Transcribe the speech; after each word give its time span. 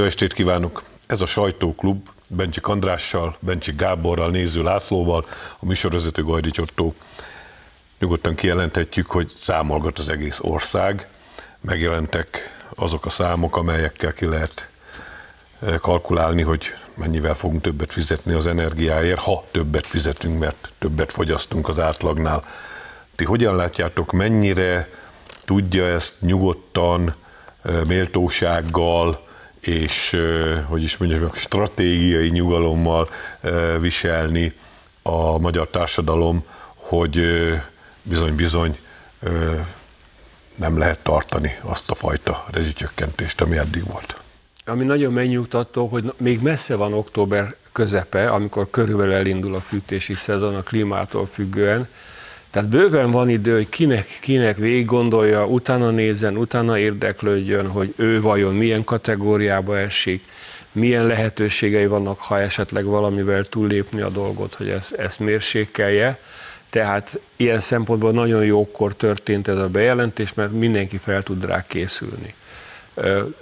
Jó 0.00 0.06
estét 0.06 0.32
kívánok! 0.32 0.82
Ez 1.06 1.20
a 1.20 1.26
sajtóklub 1.26 2.08
Bencsik 2.26 2.66
Andrással, 2.66 3.36
Bencsik 3.40 3.76
Gáborral, 3.76 4.30
Néző 4.30 4.62
Lászlóval, 4.62 5.26
a 5.58 5.66
műsorvezető 5.66 6.22
Gajdi 6.22 6.50
Csottó. 6.50 6.94
Nyugodtan 7.98 8.34
kijelenthetjük, 8.34 9.10
hogy 9.10 9.32
számolgat 9.38 9.98
az 9.98 10.08
egész 10.08 10.38
ország. 10.42 11.08
Megjelentek 11.60 12.56
azok 12.74 13.04
a 13.04 13.08
számok, 13.08 13.56
amelyekkel 13.56 14.12
ki 14.12 14.24
lehet 14.24 14.70
eh, 15.60 15.78
kalkulálni, 15.78 16.42
hogy 16.42 16.74
mennyivel 16.94 17.34
fogunk 17.34 17.62
többet 17.62 17.92
fizetni 17.92 18.32
az 18.32 18.46
energiáért, 18.46 19.20
ha 19.20 19.44
többet 19.50 19.86
fizetünk, 19.86 20.38
mert 20.38 20.72
többet 20.78 21.12
fogyasztunk 21.12 21.68
az 21.68 21.78
átlagnál. 21.78 22.44
Ti 23.16 23.24
hogyan 23.24 23.56
látjátok, 23.56 24.12
mennyire 24.12 24.88
tudja 25.44 25.86
ezt 25.86 26.20
nyugodtan, 26.20 27.14
eh, 27.62 27.84
méltósággal, 27.84 29.28
és 29.60 30.16
hogy 30.66 30.82
is 30.82 30.96
mondjam, 30.96 31.30
stratégiai 31.34 32.28
nyugalommal 32.28 33.08
viselni 33.80 34.52
a 35.02 35.38
magyar 35.38 35.68
társadalom, 35.68 36.44
hogy 36.74 37.20
bizony-bizony 38.02 38.78
nem 40.54 40.78
lehet 40.78 41.02
tartani 41.02 41.58
azt 41.60 41.90
a 41.90 41.94
fajta 41.94 42.44
rezsicsökkentést, 42.52 43.40
ami 43.40 43.56
eddig 43.56 43.84
volt. 43.84 44.22
Ami 44.64 44.84
nagyon 44.84 45.12
megnyugtató, 45.12 45.86
hogy 45.86 46.12
még 46.16 46.40
messze 46.40 46.76
van 46.76 46.92
október 46.92 47.54
közepe, 47.72 48.30
amikor 48.30 48.70
körülbelül 48.70 49.12
elindul 49.12 49.54
a 49.54 49.60
fűtési 49.60 50.14
szezon 50.14 50.54
a 50.54 50.62
klímától 50.62 51.26
függően, 51.26 51.88
tehát 52.50 52.68
bőven 52.68 53.10
van 53.10 53.28
idő, 53.28 53.54
hogy 53.54 53.68
kinek, 53.68 54.18
kinek 54.20 54.56
végig 54.56 54.86
gondolja, 54.86 55.46
utána 55.46 55.90
nézzen, 55.90 56.36
utána 56.36 56.78
érdeklődjön, 56.78 57.68
hogy 57.68 57.94
ő 57.96 58.20
vajon 58.20 58.54
milyen 58.54 58.84
kategóriába 58.84 59.78
esik, 59.78 60.24
milyen 60.72 61.06
lehetőségei 61.06 61.86
vannak, 61.86 62.18
ha 62.18 62.40
esetleg 62.40 62.84
valamivel 62.84 63.44
túllépni 63.44 64.00
a 64.00 64.08
dolgot, 64.08 64.54
hogy 64.54 64.68
ezt, 64.68 64.92
ezt 64.92 65.18
mérsékelje. 65.18 66.18
Tehát 66.70 67.18
ilyen 67.36 67.60
szempontból 67.60 68.12
nagyon 68.12 68.44
jókor 68.44 68.94
történt 68.94 69.48
ez 69.48 69.58
a 69.58 69.68
bejelentés, 69.68 70.34
mert 70.34 70.52
mindenki 70.52 70.96
fel 70.96 71.22
tud 71.22 71.44
rá 71.44 71.64
készülni. 71.68 72.34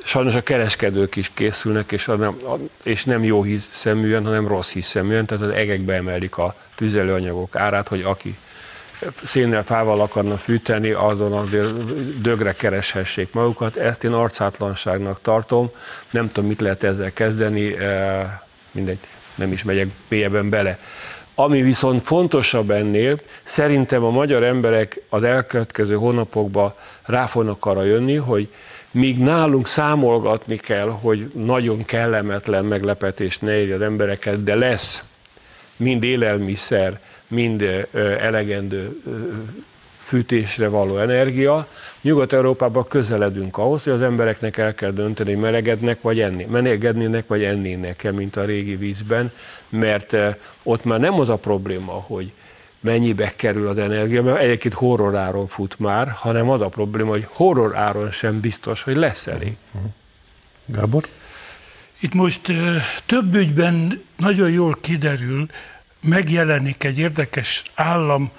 Sajnos 0.05 0.35
a 0.35 0.41
kereskedők 0.41 1.17
is 1.17 1.31
készülnek, 1.35 1.93
és, 1.93 2.05
nem, 2.05 2.37
és 2.83 3.05
nem 3.05 3.25
jó 3.25 3.43
hiszeműen, 3.43 4.25
hanem 4.25 4.49
rossz 4.49 4.73
hiszeműen, 4.73 5.27
tehát 5.27 5.45
az 5.45 5.51
egekbe 5.51 5.95
emelik 5.95 6.37
a 6.37 6.55
tüzelőanyagok 6.75 7.57
árát, 7.57 7.89
hogy 7.89 8.03
aki 8.03 8.37
szénnel, 9.25 9.65
fával 9.65 10.01
akarna 10.01 10.37
fűteni, 10.37 10.91
azon 10.91 11.33
azért 11.33 12.21
dögre 12.21 12.53
kereshessék 12.53 13.33
magukat. 13.33 13.77
Ezt 13.77 14.05
én 14.05 14.13
arcátlanságnak 14.13 15.21
tartom, 15.23 15.71
nem 16.11 16.29
tudom, 16.29 16.49
mit 16.49 16.61
lehet 16.61 16.83
ezzel 16.83 17.13
kezdeni, 17.13 17.77
e, 17.77 18.43
mindegy, 18.71 18.99
nem 19.35 19.53
is 19.53 19.63
megyek 19.63 19.89
mélyebben 20.09 20.49
bele. 20.49 20.79
Ami 21.35 21.63
viszont 21.63 22.03
fontosabb 22.03 22.71
ennél, 22.71 23.21
szerintem 23.43 24.05
a 24.05 24.11
magyar 24.11 24.43
emberek 24.43 25.01
az 25.09 25.23
elkövetkező 25.23 25.95
hónapokban 25.95 26.75
rá 27.05 27.27
fognak 27.27 27.67
arra 27.67 27.83
jönni, 27.83 28.15
hogy 28.15 28.49
míg 28.91 29.19
nálunk 29.19 29.67
számolgatni 29.67 30.57
kell, 30.57 30.89
hogy 30.89 31.31
nagyon 31.35 31.85
kellemetlen 31.85 32.65
meglepetés 32.65 33.39
ne 33.39 33.59
érje 33.59 33.75
az 33.75 33.81
embereket, 33.81 34.43
de 34.43 34.55
lesz 34.55 35.03
mind 35.77 36.03
élelmiszer, 36.03 37.01
mind 37.29 37.87
elegendő 38.21 39.03
fűtésre 39.99 40.69
való 40.69 40.99
energia. 40.99 41.69
Nyugat-Európában 42.01 42.85
közeledünk 42.89 43.59
ahhoz, 43.59 43.83
hogy 43.83 43.93
az 43.93 44.03
embereknek 44.03 44.57
el 44.57 44.75
kell 44.75 44.91
dönteni, 44.91 45.33
hogy 45.33 45.43
melegednek 45.43 46.01
vagy 46.01 46.21
enni, 46.21 46.45
melegednének 46.45 47.27
vagy 47.27 47.43
ennének 47.43 48.13
mint 48.13 48.37
a 48.37 48.45
régi 48.45 48.77
vízben, 48.77 49.33
mert 49.69 50.17
ott 50.63 50.85
már 50.85 51.01
nem 51.01 51.21
az 51.21 51.29
a 51.29 51.37
probléma, 51.37 51.93
hogy 51.93 52.33
mennyibe 52.81 53.33
kerül 53.37 53.69
az 53.69 53.79
energia, 53.79 54.23
mert 54.23 54.41
egyébként 54.41 54.75
horror 54.75 55.17
áron 55.17 55.47
fut 55.47 55.79
már, 55.79 56.09
hanem 56.09 56.51
az 56.51 56.61
a 56.61 56.69
probléma, 56.69 57.11
hogy 57.11 57.27
horror 57.29 57.77
áron 57.77 58.11
sem 58.11 58.41
biztos, 58.41 58.83
hogy 58.83 58.97
lesz 58.97 59.27
elég. 59.27 59.57
Gábor? 60.67 61.09
Itt 62.01 62.15
most 62.15 62.53
több 63.07 63.35
ügyben 63.35 64.03
nagyon 64.17 64.51
jól 64.51 64.79
kiderül, 64.81 65.47
megjelenik 66.03 66.85
egy 66.85 66.99
érdekes 66.99 67.63
állam 67.75 68.31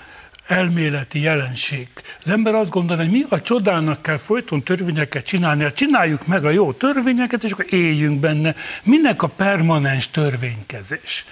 elméleti 0.49 1.19
jelenség. 1.19 1.87
Az 2.23 2.29
ember 2.29 2.55
azt 2.55 2.69
gondolja, 2.69 3.03
hogy 3.03 3.11
mi 3.11 3.25
a 3.29 3.41
csodának 3.41 4.01
kell 4.01 4.17
folyton 4.17 4.63
törvényeket 4.63 5.25
csinálni, 5.25 5.63
hát 5.63 5.75
csináljuk 5.75 6.27
meg 6.27 6.45
a 6.45 6.49
jó 6.49 6.71
törvényeket, 6.71 7.43
és 7.43 7.51
akkor 7.51 7.65
éljünk 7.69 8.19
benne. 8.19 8.55
Minek 8.83 9.23
a 9.23 9.27
permanens 9.27 10.09
törvénykezés? 10.09 11.25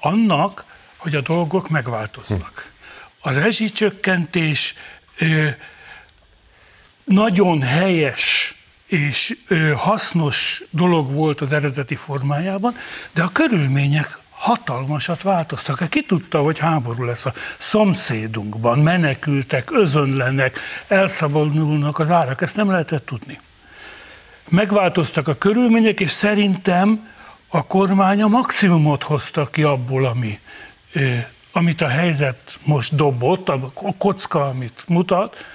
Annak, 0.00 0.64
hogy 0.96 1.14
a 1.14 1.20
dolgok 1.20 1.68
megváltoznak. 1.68 2.72
Az 3.20 3.36
rezsicsökkentés 3.36 4.74
ö, 5.18 5.48
nagyon 7.04 7.62
helyes 7.62 8.54
és 8.86 9.36
ö, 9.48 9.72
hasznos 9.76 10.62
dolog 10.70 11.12
volt 11.12 11.40
az 11.40 11.52
eredeti 11.52 11.94
formájában, 11.94 12.74
de 13.12 13.22
a 13.22 13.28
körülmények 13.28 14.18
hatalmasat 14.40 15.22
változtak. 15.22 15.88
Ki 15.88 16.02
tudta, 16.02 16.40
hogy 16.40 16.58
háború 16.58 17.04
lesz 17.04 17.26
a 17.26 17.32
szomszédunkban, 17.58 18.78
menekültek, 18.78 19.70
özönlenek, 19.72 20.58
elszabadulnak 20.88 21.98
az 21.98 22.10
árak, 22.10 22.40
ezt 22.40 22.56
nem 22.56 22.70
lehetett 22.70 23.06
tudni. 23.06 23.40
Megváltoztak 24.48 25.28
a 25.28 25.38
körülmények, 25.38 26.00
és 26.00 26.10
szerintem 26.10 27.08
a 27.48 27.66
kormány 27.66 28.22
a 28.22 28.28
maximumot 28.28 29.02
hozta 29.02 29.46
ki 29.46 29.62
abból, 29.62 30.06
ami, 30.06 30.38
amit 31.52 31.80
a 31.80 31.88
helyzet 31.88 32.58
most 32.64 32.94
dobott, 32.94 33.48
a 33.48 33.72
kocka, 33.98 34.48
amit 34.48 34.84
mutat. 34.86 35.46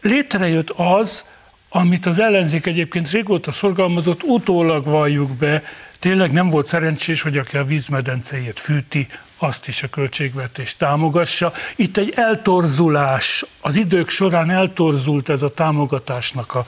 Létrejött 0.00 0.70
az, 0.70 1.24
amit 1.68 2.06
az 2.06 2.18
ellenzék 2.18 2.66
egyébként 2.66 3.10
régóta 3.10 3.50
szorgalmazott, 3.50 4.22
utólag 4.22 4.84
valljuk 4.84 5.30
be, 5.30 5.62
tényleg 5.98 6.32
nem 6.32 6.48
volt 6.48 6.66
szerencsés, 6.66 7.22
hogy 7.22 7.38
aki 7.38 7.56
a 7.56 7.64
vízmedencéjét 7.64 8.58
fűti, 8.58 9.06
azt 9.38 9.68
is 9.68 9.82
a 9.82 9.88
költségvetés 9.88 10.76
támogassa. 10.76 11.52
Itt 11.76 11.96
egy 11.96 12.12
eltorzulás, 12.16 13.44
az 13.60 13.76
idők 13.76 14.08
során 14.08 14.50
eltorzult 14.50 15.28
ez 15.28 15.42
a 15.42 15.54
támogatásnak 15.54 16.54
a, 16.54 16.64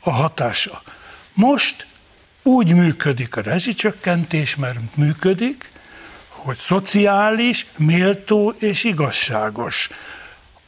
a 0.00 0.10
hatása. 0.10 0.82
Most 1.32 1.86
úgy 2.42 2.74
működik 2.74 3.36
a 3.36 3.40
rezsicsökkentés, 3.40 4.56
mert 4.56 4.96
működik, 4.96 5.70
hogy 6.28 6.56
szociális, 6.56 7.66
méltó 7.76 8.54
és 8.58 8.84
igazságos 8.84 9.88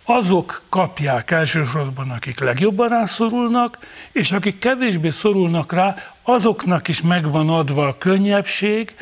azok 0.05 0.63
kapják 0.69 1.31
elsősorban, 1.31 2.11
akik 2.11 2.41
legjobban 2.41 2.89
rászorulnak, 2.89 3.79
és 4.13 4.33
akik 4.33 4.59
kevésbé 4.59 5.11
szorulnak 5.11 5.73
rá, 5.73 5.95
azoknak 6.23 6.89
is 6.89 7.03
megvan 7.03 7.49
adva 7.49 7.87
a 7.87 7.99
könnyebbség, 7.99 8.95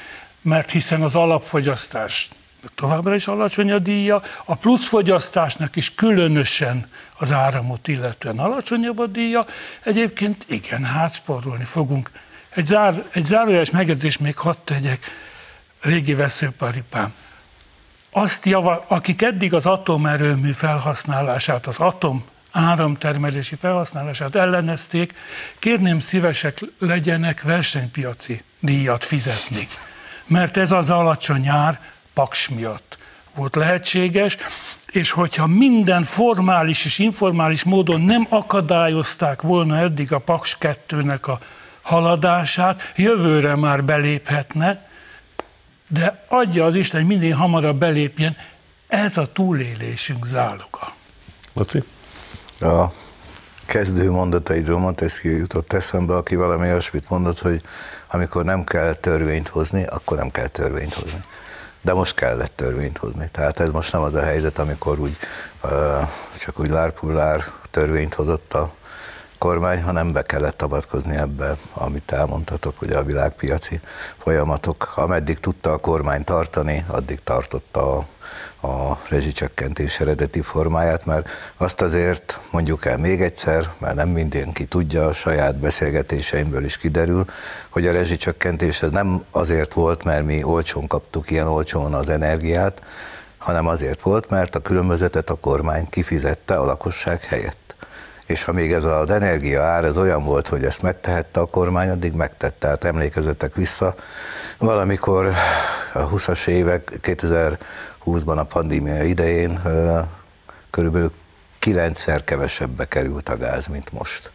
mert 0.43 0.71
hiszen 0.71 1.03
az 1.03 1.15
alapfogyasztás 1.15 2.29
továbbra 2.75 3.15
is 3.15 3.27
alacsony 3.27 3.73
a 3.73 3.79
díja, 3.79 4.23
a 4.45 4.55
pluszfogyasztásnak 4.55 5.77
is 5.77 5.95
különösen 5.95 6.89
az 7.19 7.33
áramot 7.33 7.89
illetően 7.89 8.39
alacsonyabb 8.39 8.99
a 8.99 9.07
díja. 9.07 9.47
Egyébként 9.83 10.45
igen, 10.49 10.85
hát 10.85 11.15
sporolni 11.15 11.65
fogunk. 11.65 12.11
Egy, 12.49 12.67
zár, 12.67 13.05
egy 13.13 13.25
zárójeles 13.25 13.71
megjegyzés 13.71 14.19
még 14.19 14.37
hadd 14.37 14.57
tegyek, 14.65 14.99
régi 15.81 16.15
veszőparipám 16.15 17.15
azt 18.11 18.47
java, 18.47 18.85
akik 18.89 19.23
eddig 19.23 19.55
az 19.55 19.67
atomerőmű 19.67 20.53
felhasználását, 20.53 21.67
az 21.67 21.79
atom 21.79 22.25
áramtermelési 22.51 23.55
felhasználását 23.55 24.35
ellenezték, 24.35 25.15
kérném 25.59 25.99
szívesek 25.99 26.61
legyenek 26.79 27.43
versenypiaci 27.43 28.43
díjat 28.59 29.05
fizetni. 29.05 29.69
Mert 30.27 30.57
ez 30.57 30.73
az 30.73 30.91
alacsony 30.91 31.49
ár 31.49 31.81
paks 32.15 32.49
miatt 32.49 32.99
volt 33.35 33.57
lehetséges, 33.57 34.37
és 34.91 35.11
hogyha 35.11 35.47
minden 35.47 36.03
formális 36.03 36.85
és 36.85 36.99
informális 36.99 37.65
módon 37.65 38.01
nem 38.01 38.27
akadályozták 38.29 39.43
volna 39.43 39.79
eddig 39.79 40.13
a 40.13 40.19
Paks 40.19 40.57
2-nek 40.61 41.23
a 41.23 41.39
haladását, 41.83 42.93
jövőre 42.97 43.55
már 43.55 43.85
beléphetne, 43.85 44.90
de 45.93 46.25
adja 46.29 46.65
az 46.65 46.75
Isten, 46.75 47.01
hogy 47.01 47.09
minél 47.09 47.35
hamarabb 47.35 47.79
belépjen, 47.79 48.37
ez 48.89 49.17
a 49.17 49.33
túlélésünk 49.33 50.27
záloga. 50.27 50.93
Laci? 51.53 51.83
A 52.61 52.85
kezdő 53.67 54.11
mondataidról 54.11 54.79
Montesquieu 54.79 55.37
jutott 55.37 55.73
eszembe, 55.73 56.17
aki 56.17 56.35
valami 56.35 56.67
olyasmit 56.67 57.09
mondott, 57.09 57.39
hogy 57.39 57.63
amikor 58.11 58.45
nem 58.45 58.65
kell 58.65 58.95
törvényt 58.95 59.49
hozni, 59.49 59.85
akkor 59.85 60.17
nem 60.17 60.31
kell 60.31 60.47
törvényt 60.47 60.95
hozni. 60.95 61.21
De 61.81 61.93
most 61.93 62.15
kellett 62.15 62.53
törvényt 62.57 62.99
hozni. 62.99 63.29
Tehát 63.33 63.61
ez 63.61 63.71
most 63.71 63.93
nem 63.93 64.03
az 64.03 64.15
a 64.15 64.23
helyzet, 64.23 64.59
amikor 64.59 64.99
úgy 64.99 65.17
csak 66.39 66.59
úgy 66.59 66.71
lárpullár 66.71 67.45
törvényt 67.71 68.15
hozott 68.15 68.55
a 68.55 68.73
kormány, 69.41 69.83
hanem 69.83 70.13
be 70.13 70.23
kellett 70.23 70.63
avatkozni 70.63 71.17
ebbe, 71.17 71.57
amit 71.73 72.13
elmondtatok, 72.13 72.83
ugye 72.83 72.97
a 72.97 73.05
világpiaci 73.05 73.81
folyamatok. 74.17 74.93
Ameddig 74.95 75.39
tudta 75.39 75.73
a 75.73 75.77
kormány 75.77 76.25
tartani, 76.25 76.85
addig 76.89 77.21
tartotta 77.23 77.97
a 77.97 78.07
a 78.63 78.99
rezsicsökkentés 79.09 80.01
eredeti 80.01 80.41
formáját, 80.41 81.05
mert 81.05 81.29
azt 81.57 81.81
azért 81.81 82.41
mondjuk 82.51 82.85
el 82.85 82.97
még 82.97 83.21
egyszer, 83.21 83.73
mert 83.79 83.95
nem 83.95 84.09
mindenki 84.09 84.65
tudja, 84.65 85.07
a 85.07 85.13
saját 85.13 85.57
beszélgetéseimből 85.57 86.65
is 86.65 86.77
kiderül, 86.77 87.25
hogy 87.69 87.87
a 87.87 87.93
rezsicsökkentés 87.93 88.83
ez 88.83 88.91
nem 88.91 89.25
azért 89.31 89.73
volt, 89.73 90.05
mert 90.05 90.25
mi 90.25 90.43
olcsón 90.43 90.87
kaptuk 90.87 91.31
ilyen 91.31 91.47
olcsón 91.47 91.95
az 91.95 92.09
energiát, 92.09 92.83
hanem 93.39 93.67
azért 93.67 94.03
volt, 94.03 94.31
mert 94.31 94.55
a 94.55 94.61
különbözetet 94.61 95.31
a 95.31 95.35
kormány 95.35 95.89
kifizette 95.89 96.55
a 96.55 96.65
lakosság 96.65 97.23
helyett. 97.23 97.60
És 98.31 98.43
ha 98.43 98.53
még 98.53 98.73
ez 98.73 98.85
az 98.85 99.11
energia 99.11 99.63
ár 99.63 99.85
ez 99.85 99.97
olyan 99.97 100.25
volt, 100.25 100.49
hogy 100.49 100.65
ezt 100.65 100.83
megtehette 100.83 101.41
a 101.41 101.47
kormány, 101.47 101.89
addig 101.89 102.13
megtette. 102.13 102.57
Tehát 102.59 102.85
emlékezetek 102.85 103.55
vissza, 103.55 103.95
valamikor 104.59 105.33
a 105.93 106.09
20-as 106.09 106.47
évek, 106.47 106.99
2000 107.01 107.59
2020-ban 108.05 108.37
a 108.37 108.45
pandémia 108.45 109.03
idején 109.03 109.61
körülbelül 110.71 111.13
kilencszer 111.59 112.25
kevesebbe 112.25 112.89
került 112.89 113.29
a 113.29 113.37
gáz, 113.37 113.67
mint 113.67 113.93
most. 113.93 114.31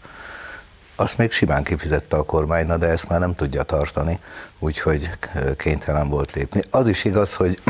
Azt 0.96 1.18
még 1.18 1.32
simán 1.32 1.64
kifizette 1.64 2.18
a 2.18 2.24
kormány, 2.24 2.78
de 2.78 2.88
ezt 2.88 3.10
már 3.10 3.20
nem 3.20 3.36
tudja 3.36 3.64
tartani, 3.64 4.20
úgyhogy 4.60 5.10
kénytelen 5.58 6.10
volt 6.10 6.32
lépni. 6.32 6.62
Az 6.70 6.88
is 6.88 7.04
igaz, 7.04 7.36
hogy 7.36 7.62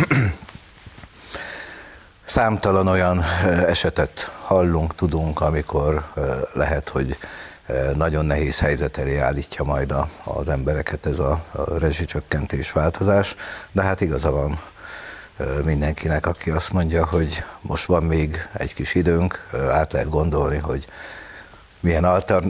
számtalan 2.25 2.87
olyan 2.87 3.23
esetet 3.65 4.31
hallunk, 4.43 4.95
tudunk, 4.95 5.41
amikor 5.41 6.03
lehet, 6.53 6.89
hogy 6.89 7.17
nagyon 7.95 8.25
nehéz 8.25 8.59
helyzet 8.59 8.97
elé 8.97 9.17
állítja 9.17 9.63
majd 9.63 9.93
az 10.23 10.47
embereket 10.47 11.05
ez 11.05 11.19
a 11.19 11.45
rezsicsökkentés 11.79 12.71
változás, 12.71 13.35
de 13.71 13.81
hát 13.81 14.01
igaza 14.01 14.31
van 14.31 14.59
mindenkinek, 15.63 16.25
aki 16.25 16.49
azt 16.49 16.71
mondja, 16.71 17.05
hogy 17.05 17.43
most 17.61 17.85
van 17.85 18.03
még 18.03 18.47
egy 18.53 18.73
kis 18.73 18.95
időnk, 18.95 19.49
át 19.71 19.93
lehet 19.93 20.09
gondolni, 20.09 20.57
hogy 20.57 20.85
milyen 21.79 22.03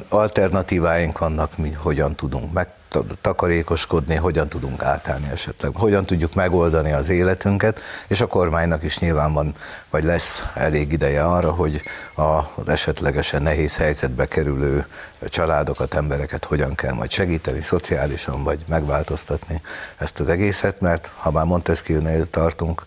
alternatíváink 0.09 1.17
vannak, 1.17 1.57
mi 1.57 1.71
hogyan 1.71 2.15
tudunk 2.15 2.53
megtakarékoskodni, 3.03 4.15
hogyan 4.15 4.49
tudunk 4.49 4.83
átállni 4.83 5.29
esetleg, 5.31 5.75
hogyan 5.75 6.05
tudjuk 6.05 6.33
megoldani 6.33 6.91
az 6.91 7.09
életünket, 7.09 7.79
és 8.07 8.21
a 8.21 8.27
kormánynak 8.27 8.83
is 8.83 8.99
nyilván 8.99 9.33
van, 9.33 9.55
vagy 9.89 10.03
lesz 10.03 10.43
elég 10.53 10.91
ideje 10.91 11.23
arra, 11.23 11.51
hogy 11.51 11.81
az 12.15 12.69
esetlegesen 12.69 13.41
nehéz 13.41 13.77
helyzetbe 13.77 14.25
kerülő 14.25 14.85
családokat, 15.29 15.93
embereket 15.93 16.45
hogyan 16.45 16.75
kell 16.75 16.93
majd 16.93 17.11
segíteni, 17.11 17.61
szociálisan, 17.61 18.43
vagy 18.43 18.59
megváltoztatni 18.67 19.61
ezt 19.97 20.19
az 20.19 20.27
egészet, 20.27 20.81
mert 20.81 21.11
ha 21.17 21.31
már 21.31 21.45
Montesquieu-nél 21.45 22.25
tartunk, 22.25 22.83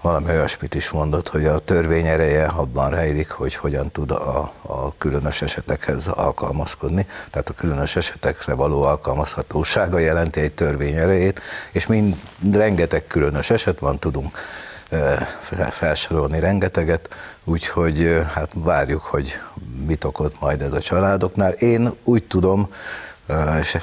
valami 0.00 0.30
olyasmit 0.30 0.74
is 0.74 0.90
mondott, 0.90 1.28
hogy 1.28 1.46
a 1.46 1.58
törvény 1.58 2.06
ereje 2.06 2.44
abban 2.44 2.90
rejlik, 2.90 3.30
hogy 3.30 3.54
hogyan 3.54 3.90
tud 3.90 4.10
a, 4.10 4.52
a 4.62 4.96
különös 4.98 5.42
esetekhez 5.42 6.06
alkalmazkodni. 6.08 7.06
Tehát 7.30 7.48
a 7.48 7.54
különös 7.54 7.96
esetekre 7.96 8.54
való 8.54 8.82
alkalmazhatósága 8.82 9.98
jelenti 9.98 10.40
egy 10.40 10.52
törvény 10.52 10.94
erejét, 10.94 11.40
és 11.72 11.86
mind 11.86 12.16
rengeteg 12.52 13.06
különös 13.06 13.50
eset 13.50 13.78
van, 13.78 13.98
tudunk 13.98 14.38
felsorolni 15.70 16.40
rengeteget, 16.40 17.14
úgyhogy 17.44 18.24
hát 18.34 18.50
várjuk, 18.54 19.00
hogy 19.00 19.40
mit 19.86 20.04
okoz 20.04 20.32
majd 20.40 20.62
ez 20.62 20.72
a 20.72 20.80
családoknál. 20.80 21.52
Én 21.52 21.92
úgy 22.04 22.24
tudom, 22.24 22.68
és 23.60 23.76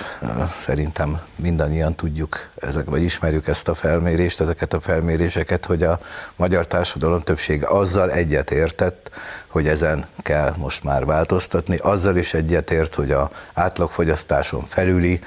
szerintem 0.50 1.22
mindannyian 1.36 1.95
tudjuk, 1.95 2.50
ezek, 2.56 2.86
vagy 2.86 3.04
ismerjük 3.04 3.48
ezt 3.48 3.68
a 3.68 3.74
felmérést, 3.74 4.42
ezeket 4.42 4.74
a 4.74 4.81
felméréseket, 4.81 5.66
hogy 5.66 5.84
a 5.84 6.00
magyar 6.36 6.68
társadalom 6.68 7.19
többsége 7.19 7.68
azzal 7.68 8.12
egyetértett, 8.12 9.12
hogy 9.48 9.68
ezen 9.68 10.06
kell 10.18 10.54
most 10.57 10.84
már 10.84 11.06
változtatni, 11.06 11.78
azzal 11.78 12.16
is 12.18 12.34
egyetért, 12.34 12.95
hogy 12.95 13.12
a 13.12 13.30
átlagfogyasztáson 13.54 14.66
felüli 14.66 15.22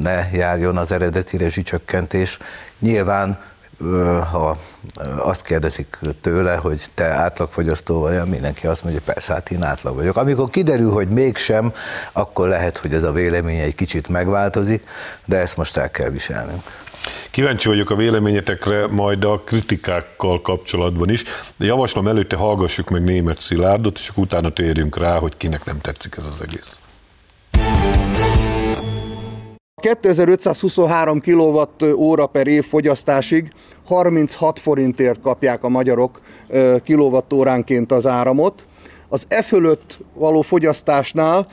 ne 0.00 0.28
járjon 0.32 0.76
az 0.76 0.92
eredeti 0.92 1.36
rezsicsökkentés. 1.36 2.38
Nyilván 2.78 3.38
ha 4.30 4.56
azt 5.16 5.42
kérdezik 5.42 5.98
tőle, 6.20 6.54
hogy 6.54 6.86
te 6.94 7.04
átlagfogyasztó 7.04 8.00
vagy, 8.00 8.24
mindenki 8.26 8.66
azt 8.66 8.82
mondja, 8.84 9.00
persze, 9.04 9.32
hát 9.32 9.50
én 9.50 9.62
átlag 9.62 9.94
vagyok. 9.94 10.16
Amikor 10.16 10.50
kiderül, 10.50 10.90
hogy 10.90 11.08
mégsem, 11.08 11.72
akkor 12.12 12.48
lehet, 12.48 12.76
hogy 12.78 12.94
ez 12.94 13.02
a 13.02 13.12
vélemény 13.12 13.58
egy 13.58 13.74
kicsit 13.74 14.08
megváltozik, 14.08 14.84
de 15.24 15.36
ezt 15.36 15.56
most 15.56 15.76
el 15.76 15.90
kell 15.90 16.10
viselnünk. 16.10 16.62
Kíváncsi 17.30 17.68
vagyok 17.68 17.90
a 17.90 17.94
véleményetekre 17.94 18.86
majd 18.86 19.24
a 19.24 19.38
kritikákkal 19.38 20.42
kapcsolatban 20.42 21.10
is, 21.10 21.24
de 21.56 21.64
javaslom 21.66 22.08
előtte 22.08 22.36
hallgassuk 22.36 22.90
meg 22.90 23.02
német 23.02 23.38
Szilárdot, 23.38 23.98
és 23.98 24.10
utána 24.14 24.52
térjünk 24.52 24.98
rá, 24.98 25.18
hogy 25.18 25.36
kinek 25.36 25.64
nem 25.64 25.80
tetszik 25.80 26.16
ez 26.16 26.24
az 26.24 26.40
egész. 26.48 26.76
2523 29.82 31.20
kWh 31.20 32.30
per 32.32 32.46
év 32.46 32.64
fogyasztásig 32.64 33.52
36 33.86 34.58
forintért 34.58 35.20
kapják 35.20 35.64
a 35.64 35.68
magyarok 35.68 36.20
kilovattóránként 36.82 37.92
az 37.92 38.06
áramot, 38.06 38.66
az 39.08 39.24
e 39.28 39.42
fölött 39.42 39.98
való 40.14 40.42
fogyasztásnál 40.42 41.46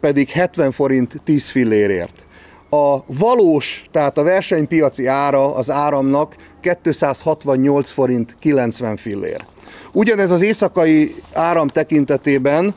pedig 0.00 0.28
70 0.28 0.70
forint 0.70 1.20
10 1.24 1.50
fillérért. 1.50 2.24
A 2.70 2.98
valós, 3.06 3.84
tehát 3.90 4.18
a 4.18 4.22
versenypiaci 4.22 5.06
ára 5.06 5.54
az 5.54 5.70
áramnak 5.70 6.36
268 6.82 7.90
forint 7.90 8.36
90 8.38 8.96
fillér. 8.96 9.44
Ugyanez 9.92 10.30
az 10.30 10.42
éjszakai 10.42 11.14
áram 11.32 11.68
tekintetében 11.68 12.74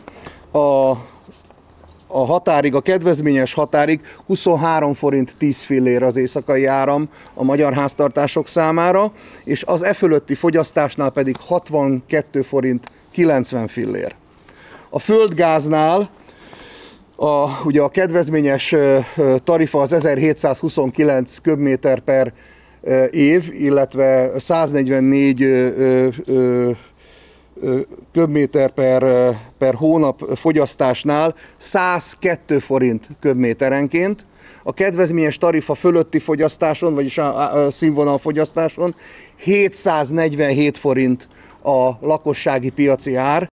a 0.51 0.93
a 2.11 2.25
határig, 2.25 2.75
a 2.75 2.81
kedvezményes 2.81 3.53
határig 3.53 3.99
23 4.25 4.93
forint 4.93 5.33
10 5.37 5.63
fillér 5.63 6.03
az 6.03 6.15
éjszakai 6.15 6.65
áram 6.65 7.09
a 7.33 7.43
magyar 7.43 7.73
háztartások 7.73 8.47
számára, 8.47 9.11
és 9.43 9.63
az 9.63 9.83
e 9.83 9.93
fölötti 9.93 10.35
fogyasztásnál 10.35 11.09
pedig 11.09 11.35
62 11.39 12.41
forint 12.41 12.91
90 13.11 13.67
fillér. 13.67 14.15
A 14.89 14.99
földgáznál 14.99 16.09
a, 17.15 17.65
ugye 17.65 17.81
a 17.81 17.89
kedvezményes 17.89 18.75
tarifa 19.43 19.81
az 19.81 19.93
1729 19.93 21.37
köbméter 21.37 21.99
per 21.99 22.33
év, 23.11 23.49
illetve 23.53 24.31
144 24.39 25.45
köbméter 28.11 28.71
per, 28.71 29.03
per 29.57 29.73
hónap 29.73 30.37
fogyasztásnál 30.37 31.35
102 31.57 32.59
forint 32.59 33.09
köbméterenként, 33.19 34.25
a 34.63 34.73
kedvezményes 34.73 35.37
tarifa 35.37 35.73
fölötti 35.73 36.19
fogyasztáson, 36.19 36.93
vagyis 36.93 37.17
a, 37.17 37.71
színvonal 37.71 38.17
fogyasztáson 38.17 38.95
747 39.35 40.77
forint 40.77 41.27
a 41.63 41.89
lakossági 42.01 42.69
piaci 42.69 43.15
ár. 43.15 43.47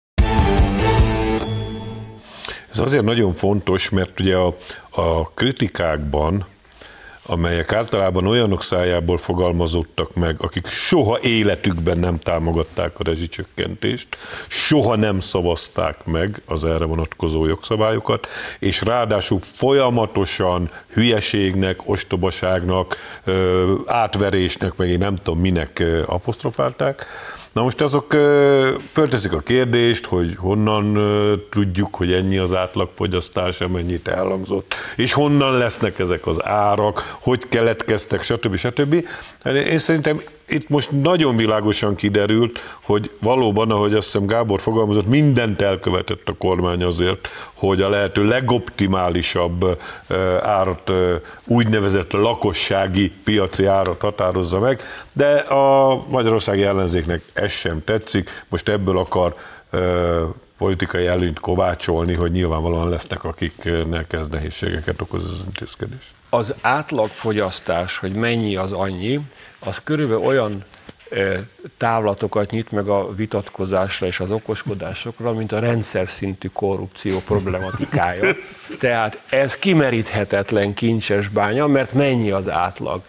Ez 2.71 2.79
azért 2.79 3.05
nagyon 3.05 3.33
fontos, 3.33 3.91
mert 3.91 4.21
ugye 4.21 4.37
a, 4.37 4.57
a 4.91 5.29
kritikákban 5.35 6.47
amelyek 7.27 7.73
általában 7.73 8.27
olyanok 8.27 8.63
szájából 8.63 9.17
fogalmazottak 9.17 10.15
meg, 10.15 10.37
akik 10.39 10.67
soha 10.67 11.19
életükben 11.21 11.99
nem 11.99 12.19
támogatták 12.19 12.99
a 12.99 13.05
rezsicsökkentést, 13.05 14.09
soha 14.49 14.97
nem 14.97 15.21
szavazták 15.21 16.05
meg 16.05 16.43
az 16.47 16.65
erre 16.65 16.85
vonatkozó 16.85 17.47
jogszabályokat, 17.47 18.27
és 18.59 18.83
ráadásul 18.83 19.39
folyamatosan 19.41 20.71
hülyeségnek, 20.93 21.89
ostobaságnak, 21.89 22.97
átverésnek, 23.87 24.77
meg 24.77 24.89
én 24.89 24.99
nem 24.99 25.17
tudom 25.17 25.41
minek 25.41 25.83
apostrofálták, 26.07 27.07
Na 27.55 27.63
most 27.63 27.81
azok 27.81 28.13
fölteszik 28.93 29.33
a 29.33 29.39
kérdést, 29.39 30.07
hogy 30.07 30.35
honnan 30.37 30.99
tudjuk, 31.51 31.95
hogy 31.95 32.13
ennyi 32.13 32.37
az 32.37 32.55
átlagfogyasztás, 32.55 33.61
amennyit 33.61 34.09
elhangzott, 34.09 34.75
és 34.97 35.13
honnan 35.13 35.57
lesznek 35.59 35.99
ezek 35.99 36.27
az 36.27 36.45
árak, 36.45 37.17
hogy 37.21 37.49
keletkeztek, 37.49 38.23
stb. 38.23 38.57
stb. 38.57 39.07
Hát 39.45 39.55
én 39.55 39.79
szerintem 39.79 40.21
itt 40.49 40.69
most 40.69 40.91
nagyon 40.91 41.37
világosan 41.37 41.95
kiderült, 41.95 42.59
hogy 42.83 43.11
valóban, 43.21 43.71
ahogy 43.71 43.95
azt 43.95 44.05
hiszem 44.05 44.27
Gábor 44.27 44.61
fogalmazott, 44.61 45.09
mindent 45.09 45.63
elkövetett 45.63 46.29
a 46.29 46.35
kormány 46.39 46.83
azért, 46.83 47.29
hogy 47.67 47.83
a 47.83 47.89
lehető 47.89 48.25
legoptimálisabb 48.25 49.81
árat, 50.41 50.93
úgynevezett 51.47 52.13
lakossági 52.13 53.13
piaci 53.25 53.65
árat 53.65 54.01
határozza 54.01 54.59
meg, 54.59 54.81
de 55.13 55.33
a 55.37 56.03
magyarországi 56.09 56.63
ellenzéknek 56.63 57.23
ez 57.33 57.51
sem 57.51 57.85
tetszik, 57.85 58.45
most 58.49 58.69
ebből 58.69 58.99
akar 58.99 59.35
politikai 60.59 61.07
előnyt 61.07 61.41
kovácsolni, 61.41 62.15
hogy 62.15 62.31
nyilvánvalóan 62.31 62.89
lesznek, 62.89 63.25
akiknek 63.25 64.13
ez 64.13 64.29
nehézségeket 64.29 65.01
okoz 65.01 65.25
az 65.25 65.43
intézkedés. 65.45 66.15
Az 66.31 66.55
átlagfogyasztás, 66.61 67.99
hogy 67.99 68.15
mennyi 68.15 68.57
az 68.57 68.73
annyi, 68.73 69.21
az 69.59 69.81
körülbelül 69.85 70.23
olyan 70.23 70.65
távlatokat 71.77 72.51
nyit 72.51 72.73
meg 72.73 72.89
a 72.89 73.15
vitatkozásra 73.15 74.07
és 74.07 74.21
az 74.21 74.31
okoskodásokra, 74.31 75.33
mint 75.33 75.53
a 75.53 75.59
rendszer 75.59 76.09
szintű 76.09 76.49
korrupció 76.53 77.19
problematikája. 77.19 78.35
Tehát 78.79 79.21
ez 79.29 79.57
kimeríthetetlen 79.57 80.75
kincses 80.75 81.29
bánya, 81.29 81.67
mert 81.67 81.93
mennyi 81.93 82.31
az 82.31 82.49
átlag. 82.49 83.03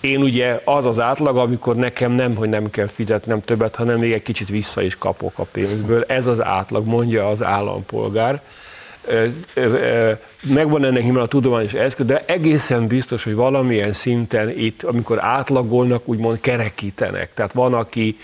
Én 0.00 0.22
ugye 0.22 0.60
az 0.64 0.86
az 0.86 0.98
átlag, 0.98 1.36
amikor 1.36 1.76
nekem 1.76 2.12
nem, 2.12 2.34
hogy 2.34 2.48
nem 2.48 2.70
kell 2.70 2.86
fizetnem 2.86 3.40
többet, 3.40 3.76
hanem 3.76 3.98
még 3.98 4.12
egy 4.12 4.22
kicsit 4.22 4.48
vissza 4.48 4.82
is 4.82 4.98
kapok 4.98 5.38
a 5.38 5.46
pénzből. 5.52 6.04
Ez 6.08 6.26
az 6.26 6.42
átlag, 6.42 6.86
mondja 6.86 7.28
az 7.28 7.42
állampolgár 7.42 8.42
megvan 10.42 10.84
ennek 10.84 11.02
nyilván 11.02 11.22
a 11.22 11.26
tudományos 11.26 11.72
eszköz, 11.72 12.06
de 12.06 12.24
egészen 12.26 12.86
biztos, 12.86 13.24
hogy 13.24 13.34
valamilyen 13.34 13.92
szinten 13.92 14.58
itt, 14.58 14.82
amikor 14.82 15.18
átlagolnak, 15.20 16.08
úgymond 16.08 16.40
kerekítenek. 16.40 17.34
Tehát 17.34 17.52
van, 17.52 17.74
aki 17.74 18.16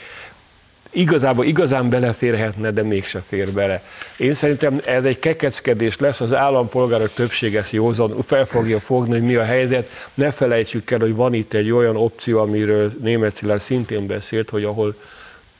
igazából 0.91 1.45
igazán 1.45 1.89
beleférhetne, 1.89 2.71
de 2.71 2.83
mégse 2.83 3.23
fér 3.29 3.53
bele. 3.53 3.83
Én 4.17 4.35
szerintem 4.35 4.81
ez 4.85 5.05
egy 5.05 5.19
kekeckedés 5.19 5.99
lesz, 5.99 6.21
az 6.21 6.33
állampolgárok 6.33 7.13
többsége 7.13 7.65
józan 7.71 8.23
fel 8.23 8.45
fogja 8.45 8.81
fogni, 8.81 9.13
hogy 9.13 9.23
mi 9.23 9.35
a 9.35 9.45
helyzet. 9.45 9.91
Ne 10.15 10.31
felejtsük 10.31 10.91
el, 10.91 10.99
hogy 10.99 11.15
van 11.15 11.35
itt 11.35 11.53
egy 11.53 11.71
olyan 11.71 11.97
opció, 11.97 12.39
amiről 12.39 12.93
német 13.01 13.35
Szilárd 13.35 13.61
szintén 13.61 14.07
beszélt, 14.07 14.51
hogy 14.51 14.65
ahol 14.65 14.95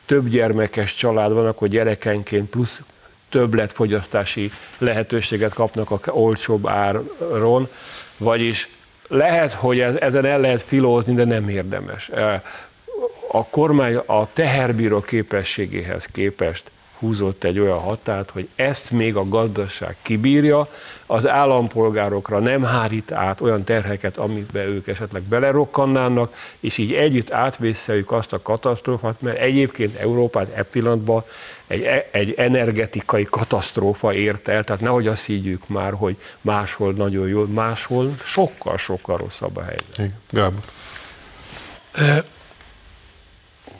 több 0.07 0.29
gyermekes 0.29 0.95
család 0.95 1.33
van, 1.33 1.47
akkor 1.47 1.69
gyerekenként 1.69 2.49
plusz 2.51 2.83
többletfogyasztási 3.29 4.51
lehetőséget 4.79 5.55
kapnak 5.55 5.91
a 5.91 6.01
olcsóbb 6.11 6.67
áron, 6.69 7.69
vagyis 8.17 8.69
lehet, 9.09 9.53
hogy 9.53 9.81
ez, 9.81 9.95
ezen 9.95 10.25
el 10.25 10.41
lehet 10.41 10.63
filózni, 10.63 11.15
de 11.15 11.25
nem 11.25 11.49
érdemes. 11.49 12.11
A 13.31 13.47
kormány 13.47 13.97
a 13.97 14.33
teherbíró 14.33 15.01
képességéhez 15.01 16.05
képest 16.05 16.71
húzott 16.99 17.45
egy 17.45 17.59
olyan 17.59 17.79
határt, 17.79 18.31
hogy 18.31 18.49
ezt 18.55 18.91
még 18.91 19.17
a 19.17 19.29
gazdaság 19.29 19.97
kibírja, 20.03 20.69
az 21.07 21.27
állampolgárokra 21.27 22.39
nem 22.39 22.63
hárít 22.63 23.13
át 23.13 23.41
olyan 23.41 23.65
terheket, 23.65 24.17
amiben 24.17 24.67
ők 24.67 24.87
esetleg 24.87 25.23
belerokkannának, 25.23 26.35
és 26.61 26.79
így 26.79 26.93
együtt 26.93 27.33
átvészeljük 27.33 28.13
azt 28.13 28.33
a 28.33 28.43
katasztrófát, 28.43 29.21
mert 29.21 29.39
egyébként 29.39 29.97
Európát 29.97 30.53
e 30.55 30.63
pillanatban 30.63 31.25
egy, 31.67 31.87
egy 32.11 32.35
energetikai 32.37 33.27
katasztrófa 33.31 34.15
ért 34.15 34.49
el, 34.49 34.65
tehát 34.65 34.83
nehogy 34.83 35.07
azt 35.07 35.25
higgyük 35.25 35.69
már, 35.69 35.93
hogy 35.93 36.17
máshol 36.41 36.93
nagyon 36.93 37.29
jó, 37.29 37.47
máshol 37.47 38.15
sokkal-sokkal 38.23 39.17
rosszabb 39.17 39.57
a 39.57 39.63
helyzet. 39.63 40.13
Gábor. 40.31 40.63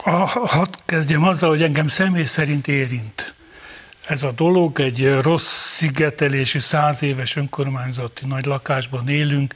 Hadd 0.03 0.73
kezdjem 0.85 1.23
azzal, 1.23 1.49
hogy 1.49 1.63
engem 1.63 1.87
személy 1.87 2.23
szerint 2.23 2.67
érint 2.67 3.33
ez 4.07 4.23
a 4.23 4.31
dolog. 4.31 4.79
Egy 4.79 5.13
rossz 5.21 5.75
szigetelésű, 5.75 6.59
száz 6.59 7.03
éves 7.03 7.35
önkormányzati 7.35 8.25
nagy 8.25 8.45
lakásban 8.45 9.09
élünk, 9.09 9.53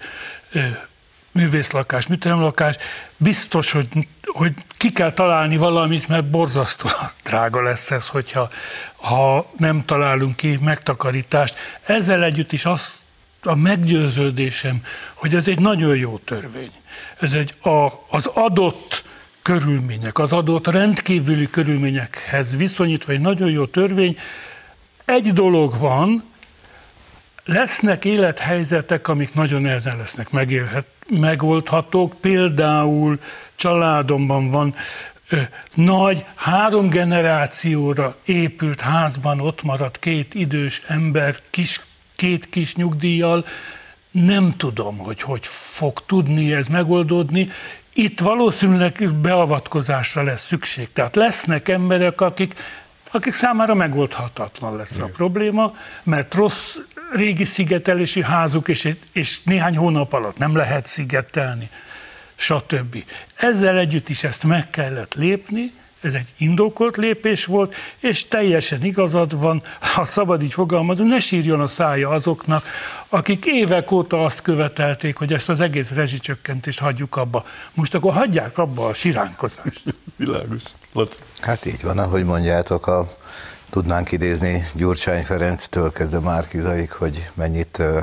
művészlakás, 1.31 2.07
műteremlakás, 2.07 2.75
biztos, 3.17 3.71
hogy, 3.71 3.87
hogy 4.25 4.53
ki 4.77 4.91
kell 4.91 5.11
találni 5.11 5.57
valamit, 5.57 6.07
mert 6.07 6.29
borzasztó 6.29 6.89
drága 7.23 7.61
lesz 7.61 7.91
ez, 7.91 8.07
hogyha 8.07 8.49
ha 8.95 9.51
nem 9.57 9.85
találunk 9.85 10.35
ki 10.35 10.59
megtakarítást. 10.61 11.55
Ezzel 11.85 12.23
együtt 12.23 12.51
is 12.51 12.65
azt 12.65 12.93
a 13.43 13.55
meggyőződésem, 13.55 14.85
hogy 15.13 15.35
ez 15.35 15.47
egy 15.47 15.59
nagyon 15.59 15.95
jó 15.95 16.17
törvény. 16.17 16.71
Ez 17.19 17.33
egy 17.33 17.55
a, 17.61 17.87
az 18.09 18.25
adott 18.25 19.03
körülmények, 19.43 20.19
az 20.19 20.33
adott 20.33 20.67
rendkívüli 20.67 21.49
körülményekhez 21.49 22.55
viszonyítva 22.55 23.11
egy 23.11 23.19
nagyon 23.19 23.49
jó 23.49 23.65
törvény. 23.65 24.17
Egy 25.05 25.33
dolog 25.33 25.79
van, 25.79 26.23
lesznek 27.45 28.05
élethelyzetek, 28.05 29.07
amik 29.07 29.33
nagyon 29.33 29.61
nehezen 29.61 29.97
lesznek 29.97 30.29
megélhet, 30.29 30.85
megoldhatók. 31.09 32.15
Például 32.21 33.19
családomban 33.55 34.49
van 34.49 34.75
ö, 35.29 35.41
nagy, 35.73 36.25
három 36.35 36.89
generációra 36.89 38.15
épült 38.25 38.81
házban 38.81 39.39
ott 39.39 39.63
maradt 39.63 39.99
két 39.99 40.33
idős 40.33 40.81
ember, 40.87 41.35
kis, 41.49 41.81
két 42.15 42.49
kis 42.49 42.75
nyugdíjjal, 42.75 43.45
nem 44.11 44.53
tudom, 44.57 44.97
hogy 44.97 45.21
hogy 45.21 45.47
fog 45.47 45.99
tudni 46.05 46.53
ez 46.53 46.67
megoldódni, 46.67 47.49
itt 47.93 48.19
valószínűleg 48.19 49.09
beavatkozásra 49.21 50.23
lesz 50.23 50.45
szükség. 50.45 50.93
Tehát 50.93 51.15
lesznek 51.15 51.69
emberek, 51.69 52.21
akik, 52.21 52.53
akik 53.11 53.33
számára 53.33 53.73
megoldhatatlan 53.73 54.75
lesz 54.75 54.97
a 54.97 55.05
probléma, 55.05 55.75
mert 56.03 56.33
rossz 56.33 56.77
régi 57.11 57.43
szigetelési 57.43 58.23
házuk, 58.23 58.67
és, 58.67 58.95
és 59.11 59.43
néhány 59.43 59.77
hónap 59.77 60.13
alatt 60.13 60.37
nem 60.37 60.55
lehet 60.55 60.85
szigetelni, 60.85 61.69
stb. 62.35 63.03
Ezzel 63.35 63.77
együtt 63.77 64.09
is 64.09 64.23
ezt 64.23 64.43
meg 64.43 64.69
kellett 64.69 65.13
lépni, 65.13 65.71
ez 66.03 66.13
egy 66.13 66.27
indokolt 66.37 66.97
lépés 66.97 67.45
volt, 67.45 67.75
és 67.99 68.27
teljesen 68.27 68.83
igazad 68.83 69.41
van, 69.41 69.63
ha 69.79 70.05
szabad 70.05 70.43
így 70.43 70.53
fogalmazom, 70.53 71.07
ne 71.07 71.19
sírjon 71.19 71.61
a 71.61 71.67
szája 71.67 72.09
azoknak, 72.09 72.65
akik 73.09 73.45
évek 73.45 73.91
óta 73.91 74.25
azt 74.25 74.41
követelték, 74.41 75.17
hogy 75.17 75.33
ezt 75.33 75.49
az 75.49 75.59
egész 75.59 75.91
rezsicsökkentést 75.91 76.79
hagyjuk 76.79 77.15
abba. 77.15 77.45
Most 77.73 77.95
akkor 77.95 78.13
hagyják 78.13 78.57
abba 78.57 78.87
a 78.87 78.93
siránkozást. 78.93 79.83
Világos. 80.15 80.61
Laci. 80.93 81.19
Hát 81.41 81.65
így 81.65 81.83
van, 81.83 81.97
ahogy 81.97 82.23
mondjátok, 82.23 82.87
a, 82.87 83.07
tudnánk 83.69 84.11
idézni 84.11 84.67
Gyurcsány 84.73 85.23
Ferenctől 85.23 85.91
kezdve 85.91 86.19
Márkizaig, 86.19 86.91
hogy 86.91 87.29
mennyit 87.33 87.79
ö, 87.79 87.99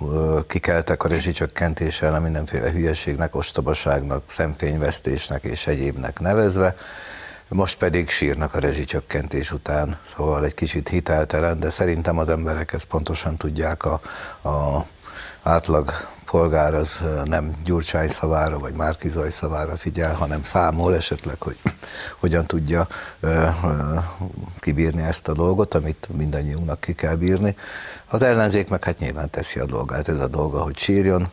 ö, 0.00 0.40
kikeltek 0.46 1.02
a 1.04 1.08
rezsicsökkentéssel, 1.08 2.20
mindenféle 2.20 2.70
hülyeségnek, 2.70 3.34
ostobaságnak, 3.34 4.24
szemfényvesztésnek 4.26 5.44
és 5.44 5.66
egyébnek 5.66 6.20
nevezve 6.20 6.76
most 7.48 7.78
pedig 7.78 8.10
sírnak 8.10 8.54
a 8.54 8.58
rezsicsökkentés 8.58 9.52
után, 9.52 9.98
szóval 10.02 10.44
egy 10.44 10.54
kicsit 10.54 10.88
hiteltelen, 10.88 11.60
de 11.60 11.70
szerintem 11.70 12.18
az 12.18 12.28
emberek 12.28 12.72
ezt 12.72 12.86
pontosan 12.86 13.36
tudják, 13.36 13.84
a, 13.84 14.00
a 14.48 14.86
átlag 15.42 15.92
polgár 16.30 16.74
az 16.74 17.00
nem 17.24 17.52
Gyurcsány 17.64 18.08
szavára 18.08 18.58
vagy 18.58 18.74
Márkizaj 18.74 19.30
szavára 19.30 19.76
figyel, 19.76 20.14
hanem 20.14 20.44
számol 20.44 20.94
esetleg, 20.94 21.40
hogy 21.40 21.56
hogyan 22.20 22.46
tudja 22.46 22.86
kibírni 24.58 25.02
ezt 25.02 25.28
a 25.28 25.32
dolgot, 25.32 25.74
amit 25.74 26.08
mindannyiunknak 26.16 26.80
ki 26.80 26.92
kell 26.92 27.14
bírni. 27.14 27.56
Az 28.06 28.22
ellenzék 28.22 28.68
meg 28.68 28.84
hát 28.84 28.98
nyilván 28.98 29.30
teszi 29.30 29.60
a 29.60 29.64
dolgát, 29.64 30.08
ez 30.08 30.20
a 30.20 30.28
dolga, 30.28 30.62
hogy 30.62 30.78
sírjon, 30.78 31.28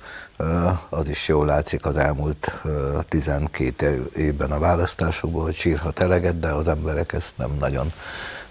az 0.90 1.10
is 1.10 1.28
jól 1.28 1.46
látszik 1.46 1.86
az 1.86 1.98
elmúlt 1.98 2.62
12 3.10 4.10
évben 4.16 4.52
a 4.52 4.60
választásokból, 4.60 5.44
hogy 5.44 5.56
sírhat 5.56 6.00
eleget, 6.00 6.40
de 6.40 6.50
az 6.50 6.68
emberek 6.68 7.14
ezt 7.14 7.38
nem 7.38 7.56
nagyon 7.60 7.92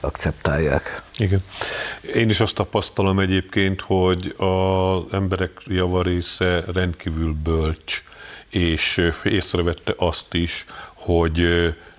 akceptálják. 0.05 1.03
Igen. 1.19 1.43
Én 2.15 2.29
is 2.29 2.41
azt 2.41 2.55
tapasztalom 2.55 3.19
egyébként, 3.19 3.81
hogy 3.81 4.35
az 4.37 5.03
emberek 5.13 5.51
javarésze 5.67 6.65
rendkívül 6.73 7.33
bölcs, 7.43 8.03
és 8.51 9.11
észrevette 9.25 9.95
azt 9.97 10.35
is, 10.35 10.65
hogy 10.95 11.49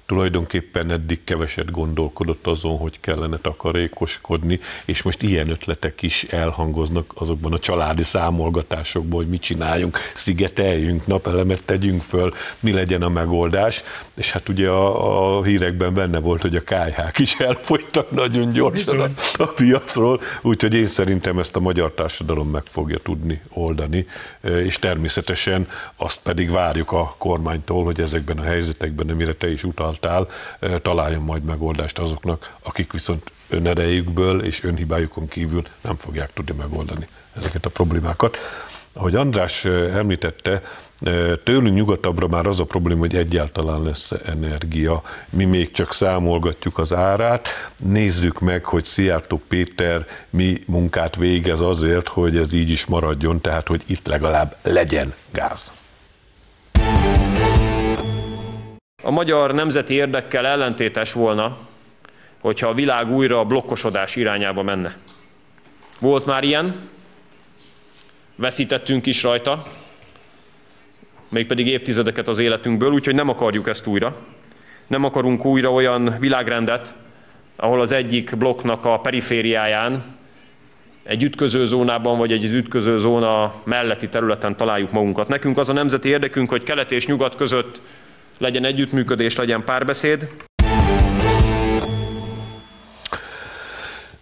tulajdonképpen 0.05 0.91
eddig 0.91 1.23
keveset 1.23 1.71
gondolkodott 1.71 2.47
azon, 2.47 2.77
hogy 2.77 2.99
kellene 2.99 3.37
takarékoskodni, 3.37 4.59
és 4.85 5.01
most 5.01 5.21
ilyen 5.21 5.49
ötletek 5.49 6.01
is 6.01 6.23
elhangoznak 6.23 7.13
azokban 7.15 7.53
a 7.53 7.59
családi 7.59 8.03
számolgatásokban, 8.03 9.19
hogy 9.19 9.27
mit 9.27 9.41
csináljunk, 9.41 9.97
szigeteljünk, 10.13 11.07
napelemet 11.07 11.63
tegyünk 11.63 12.01
föl, 12.01 12.33
mi 12.59 12.71
legyen 12.71 13.01
a 13.01 13.09
megoldás, 13.09 13.83
és 14.15 14.31
hát 14.31 14.49
ugye 14.49 14.69
a, 14.69 15.37
a 15.37 15.43
hírekben 15.43 15.93
benne 15.93 16.19
volt, 16.19 16.41
hogy 16.41 16.55
a 16.55 16.63
kájhák 16.63 17.19
is 17.19 17.39
elfogytak 17.39 18.11
nagyon 18.11 18.51
gyorsan 18.51 18.99
a, 18.99 19.07
a 19.37 19.45
piacról, 19.45 20.19
úgyhogy 20.41 20.73
én 20.73 20.87
szerintem 20.87 21.39
ezt 21.39 21.55
a 21.55 21.59
magyar 21.59 21.91
társadalom 21.91 22.49
meg 22.49 22.63
fogja 22.65 22.97
tudni 22.97 23.41
oldani, 23.49 24.07
és 24.41 24.79
természetesen 24.79 25.67
azt 25.95 26.19
pedig 26.23 26.51
várjuk 26.51 26.91
a 26.91 27.15
kormánytól, 27.17 27.83
hogy 27.83 28.01
ezekben 28.01 28.37
a 28.37 28.43
helyzetekben, 28.43 29.09
amire 29.09 29.33
te 29.33 29.51
is 29.51 29.63
utal 29.63 29.94
utaltál, 29.95 30.27
találjon 30.81 31.21
majd 31.21 31.43
megoldást 31.43 31.99
azoknak, 31.99 32.55
akik 32.63 32.91
viszont 32.91 33.31
önerejükből 33.49 34.43
és 34.43 34.63
önhibájukon 34.63 35.27
kívül 35.27 35.63
nem 35.81 35.95
fogják 35.95 36.33
tudni 36.33 36.55
megoldani 36.57 37.07
ezeket 37.37 37.65
a 37.65 37.69
problémákat. 37.69 38.37
ahogy 38.93 39.15
András 39.15 39.65
említette, 39.65 40.61
Tőlünk 41.43 41.75
nyugatabbra 41.75 42.27
már 42.27 42.47
az 42.47 42.59
a 42.59 42.63
probléma, 42.63 42.99
hogy 42.99 43.15
egyáltalán 43.15 43.83
lesz 43.83 44.11
energia. 44.25 45.01
Mi 45.29 45.45
még 45.45 45.71
csak 45.71 45.93
számolgatjuk 45.93 46.77
az 46.77 46.93
árát. 46.93 47.47
Nézzük 47.83 48.39
meg, 48.39 48.65
hogy 48.65 48.83
Szijjártó 48.83 49.41
Péter 49.47 50.05
mi 50.29 50.63
munkát 50.67 51.15
végez 51.15 51.61
azért, 51.61 52.07
hogy 52.07 52.37
ez 52.37 52.53
így 52.53 52.69
is 52.69 52.85
maradjon, 52.85 53.41
tehát 53.41 53.67
hogy 53.67 53.83
itt 53.85 54.07
legalább 54.07 54.57
legyen 54.61 55.13
gáz. 55.31 55.73
A 59.05 59.11
magyar 59.11 59.53
nemzeti 59.53 59.93
érdekkel 59.93 60.45
ellentétes 60.45 61.13
volna, 61.13 61.57
hogyha 62.41 62.67
a 62.67 62.73
világ 62.73 63.11
újra 63.11 63.39
a 63.39 63.43
blokkosodás 63.43 64.15
irányába 64.15 64.63
menne. 64.63 64.97
Volt 65.99 66.25
már 66.25 66.43
ilyen, 66.43 66.75
veszítettünk 68.35 69.05
is 69.05 69.23
rajta, 69.23 69.67
mégpedig 71.29 71.67
évtizedeket 71.67 72.27
az 72.27 72.39
életünkből, 72.39 72.91
úgyhogy 72.91 73.15
nem 73.15 73.29
akarjuk 73.29 73.67
ezt 73.67 73.87
újra. 73.87 74.15
Nem 74.87 75.03
akarunk 75.03 75.45
újra 75.45 75.71
olyan 75.71 76.15
világrendet, 76.19 76.95
ahol 77.55 77.81
az 77.81 77.91
egyik 77.91 78.37
blokknak 78.37 78.85
a 78.85 78.99
perifériáján, 78.99 80.03
egy 81.03 81.23
ütköző 81.23 81.65
zónában, 81.65 82.17
vagy 82.17 82.31
egy 82.31 82.53
ütköző 82.53 82.97
zóna 82.97 83.53
melletti 83.63 84.09
területen 84.09 84.57
találjuk 84.57 84.91
magunkat. 84.91 85.27
Nekünk 85.27 85.57
az 85.57 85.69
a 85.69 85.73
nemzeti 85.73 86.09
érdekünk, 86.09 86.49
hogy 86.49 86.63
kelet 86.63 86.91
és 86.91 87.07
nyugat 87.07 87.35
között 87.35 87.81
legyen 88.37 88.65
együttműködés, 88.65 89.35
legyen 89.35 89.63
párbeszéd. 89.63 90.27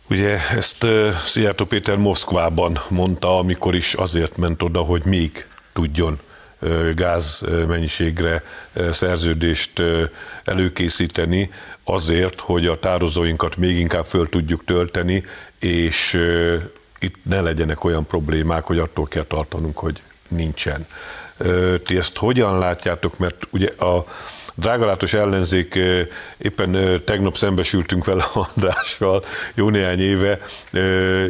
Ugye 0.09 0.37
ezt 0.55 0.85
Szijjártó 1.25 1.65
Péter 1.65 1.97
Moszkvában 1.97 2.79
mondta, 2.89 3.37
amikor 3.37 3.75
is 3.75 3.93
azért 3.93 4.37
ment 4.37 4.61
oda, 4.61 4.79
hogy 4.79 5.05
még 5.05 5.47
tudjon 5.73 6.19
gáz 6.93 7.43
mennyiségre 7.67 8.43
szerződést 8.91 9.83
előkészíteni, 10.43 11.51
azért, 11.83 12.39
hogy 12.39 12.67
a 12.67 12.79
tározóinkat 12.79 13.57
még 13.57 13.77
inkább 13.77 14.05
föl 14.05 14.29
tudjuk 14.29 14.63
tölteni, 14.65 15.23
és 15.59 16.19
itt 16.99 17.15
ne 17.23 17.41
legyenek 17.41 17.83
olyan 17.83 18.05
problémák, 18.05 18.63
hogy 18.63 18.77
attól 18.77 19.07
kell 19.07 19.23
tartanunk, 19.23 19.77
hogy 19.77 20.01
nincsen. 20.27 20.85
Ti 21.85 21.97
ezt 21.97 22.17
hogyan 22.17 22.59
látjátok, 22.59 23.17
mert 23.17 23.47
ugye 23.51 23.67
a 23.67 24.05
drágalátos 24.55 25.13
ellenzék 25.13 25.79
éppen 26.37 27.01
tegnap 27.05 27.35
szembesültünk 27.35 28.05
vele 28.05 28.25
Andrással 28.55 29.23
jó 29.53 29.69
néhány 29.69 29.99
éve, 29.99 30.39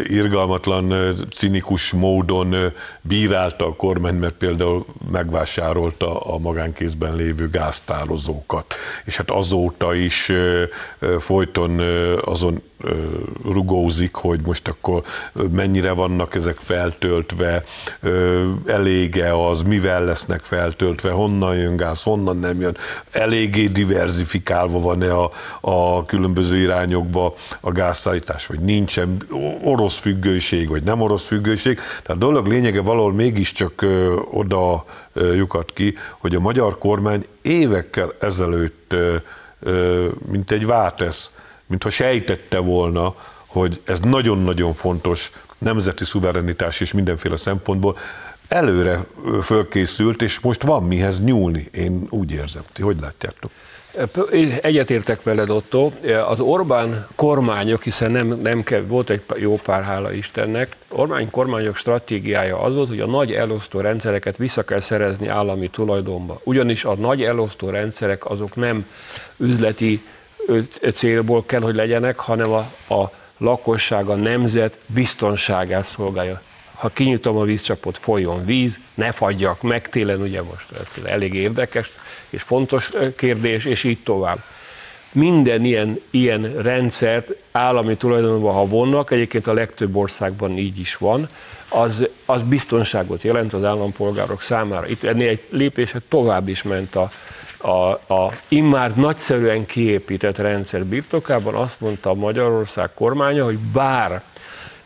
irgalmatlan, 0.03 1.15
cinikus 1.35 1.91
módon 1.91 2.55
bírálta 3.01 3.65
a 3.65 3.75
kormány, 3.75 4.15
mert 4.15 4.35
például 4.35 4.85
megvásárolta 5.11 6.19
a 6.19 6.37
magánkézben 6.37 7.15
lévő 7.15 7.49
gáztározókat. 7.49 8.73
És 9.05 9.17
hát 9.17 9.31
azóta 9.31 9.95
is 9.95 10.31
folyton 11.19 11.79
azon 12.21 12.61
rugózik, 13.43 14.15
hogy 14.15 14.39
most 14.45 14.67
akkor 14.67 15.03
mennyire 15.51 15.91
vannak 15.91 16.35
ezek 16.35 16.55
feltöltve, 16.55 17.63
elége 18.65 19.47
az, 19.47 19.61
mivel 19.61 20.03
lesznek 20.03 20.43
feltöltve, 20.43 21.11
honnan 21.11 21.55
jön 21.55 21.75
gáz, 21.75 22.03
honnan 22.03 22.37
nem 22.37 22.59
jön, 22.59 22.77
eléggé 23.11 23.67
diversifikálva 23.67 24.79
van-e 24.79 25.13
a, 25.13 25.31
a 25.61 26.05
különböző 26.05 26.57
irányokba 26.57 27.33
a 27.61 27.71
gázszállítás, 27.71 28.45
vagy 28.45 28.59
nincsen 28.59 29.17
orosz 29.63 29.99
függőség, 29.99 30.69
vagy 30.69 30.83
nem 30.83 31.01
orosz 31.01 31.25
függőség. 31.25 31.75
Tehát 31.75 32.21
a 32.21 32.25
dolog 32.25 32.47
lényege 32.47 32.81
valahol 32.81 33.13
mégiscsak 33.13 33.85
oda 34.31 34.85
lyukat 35.13 35.71
ki, 35.73 35.95
hogy 36.17 36.35
a 36.35 36.39
magyar 36.39 36.77
kormány 36.77 37.25
évekkel 37.41 38.13
ezelőtt, 38.19 38.95
mint 40.31 40.51
egy 40.51 40.65
vátesz, 40.65 41.31
mintha 41.73 41.89
sejtette 41.89 42.57
volna, 42.57 43.15
hogy 43.45 43.81
ez 43.83 43.99
nagyon-nagyon 43.99 44.73
fontos 44.73 45.31
nemzeti 45.57 46.05
szuverenitás 46.05 46.79
és 46.79 46.93
mindenféle 46.93 47.37
szempontból, 47.37 47.97
előre 48.47 48.99
fölkészült, 49.41 50.21
és 50.21 50.39
most 50.39 50.63
van 50.63 50.83
mihez 50.83 51.23
nyúlni, 51.23 51.67
én 51.71 52.07
úgy 52.09 52.31
érzem. 52.31 52.61
Ti 52.73 52.81
hogy 52.81 52.97
látjátok? 53.01 53.51
Egyetértek 54.61 55.23
veled, 55.23 55.49
Otto. 55.49 55.91
Az 56.27 56.39
Orbán 56.39 57.07
kormányok, 57.15 57.83
hiszen 57.83 58.11
nem, 58.11 58.27
nem 58.27 58.63
kell, 58.63 58.81
volt 58.81 59.09
egy 59.09 59.21
jó 59.35 59.55
pár 59.55 59.83
hála 59.83 60.11
Istennek, 60.11 60.75
Orbán 60.89 61.29
kormányok 61.29 61.75
stratégiája 61.75 62.59
az 62.61 62.73
volt, 62.73 62.87
hogy 62.87 62.99
a 62.99 63.05
nagy 63.05 63.31
elosztó 63.31 63.79
rendszereket 63.79 64.37
vissza 64.37 64.63
kell 64.63 64.81
szerezni 64.81 65.27
állami 65.27 65.67
tulajdonba. 65.67 66.39
Ugyanis 66.43 66.85
a 66.85 66.95
nagy 66.95 67.23
elosztó 67.23 67.69
rendszerek 67.69 68.29
azok 68.29 68.55
nem 68.55 68.85
üzleti 69.37 70.03
célból 70.93 71.45
kell, 71.45 71.61
hogy 71.61 71.75
legyenek, 71.75 72.19
hanem 72.19 72.51
a, 72.51 72.93
a 72.93 73.11
lakosság, 73.37 74.07
a 74.07 74.15
nemzet 74.15 74.77
biztonságát 74.85 75.85
szolgálja. 75.85 76.41
Ha 76.73 76.89
kinyitom 76.89 77.37
a 77.37 77.43
vízcsapot, 77.43 77.97
folyjon 77.97 78.45
víz, 78.45 78.77
ne 78.93 79.11
fagyjak 79.11 79.61
meg, 79.61 79.89
télen 79.89 80.21
ugye 80.21 80.41
most 80.41 80.65
elég 81.03 81.33
érdekes 81.33 81.91
és 82.29 82.41
fontos 82.41 82.91
kérdés, 83.15 83.65
és 83.65 83.83
így 83.83 84.03
tovább. 84.03 84.39
Minden 85.11 85.65
ilyen, 85.65 86.01
ilyen 86.09 86.61
rendszert 86.61 87.31
állami 87.51 87.97
tulajdonban, 87.97 88.53
ha 88.53 88.65
vonnak, 88.65 89.11
egyébként 89.11 89.47
a 89.47 89.53
legtöbb 89.53 89.95
országban 89.95 90.57
így 90.57 90.79
is 90.79 90.97
van, 90.97 91.27
az, 91.69 92.07
az 92.25 92.41
biztonságot 92.41 93.23
jelent 93.23 93.53
az 93.53 93.63
állampolgárok 93.63 94.41
számára. 94.41 94.87
Itt 94.87 95.03
ennél 95.03 95.29
egy 95.29 95.41
lépése 95.49 96.01
tovább 96.09 96.47
is 96.47 96.63
ment 96.63 96.95
a, 96.95 97.09
a, 97.63 98.13
a 98.13 98.31
immár 98.47 98.95
nagyszerűen 98.95 99.65
kiépített 99.65 100.37
rendszer 100.37 100.85
birtokában 100.85 101.55
azt 101.55 101.79
mondta 101.79 102.09
a 102.09 102.13
Magyarország 102.13 102.89
kormánya, 102.93 103.43
hogy 103.43 103.57
bár 103.57 104.23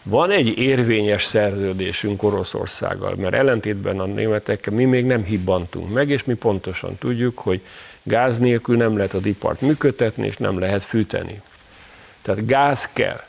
van 0.04 0.32
egy 0.32 0.58
érvényes 0.58 1.24
szerződésünk 1.24 2.24
Oroszországgal, 2.24 3.16
mert 3.18 3.34
ellentétben 3.34 4.00
a 4.00 4.06
németekkel 4.06 4.74
mi 4.74 4.86
még 4.86 5.06
nem 5.06 5.24
hibbantunk 5.24 5.94
meg, 5.94 6.10
és 6.10 6.24
mi 6.24 6.34
pontosan 6.34 6.98
tudjuk, 6.98 7.40
hogy 7.40 7.62
gáz 8.04 8.40
nélkül 8.40 8.78
nem 8.78 8.98
lehet 8.98 9.14
a 9.14 9.20
ipart 9.24 9.62
működtetni, 9.62 10.28
és 10.28 10.38
nem 10.38 10.60
lehet 10.60 10.84
fűteni. 10.84 11.42
Tehát 12.22 12.46
gáz 12.46 12.90
kell. 12.94 13.22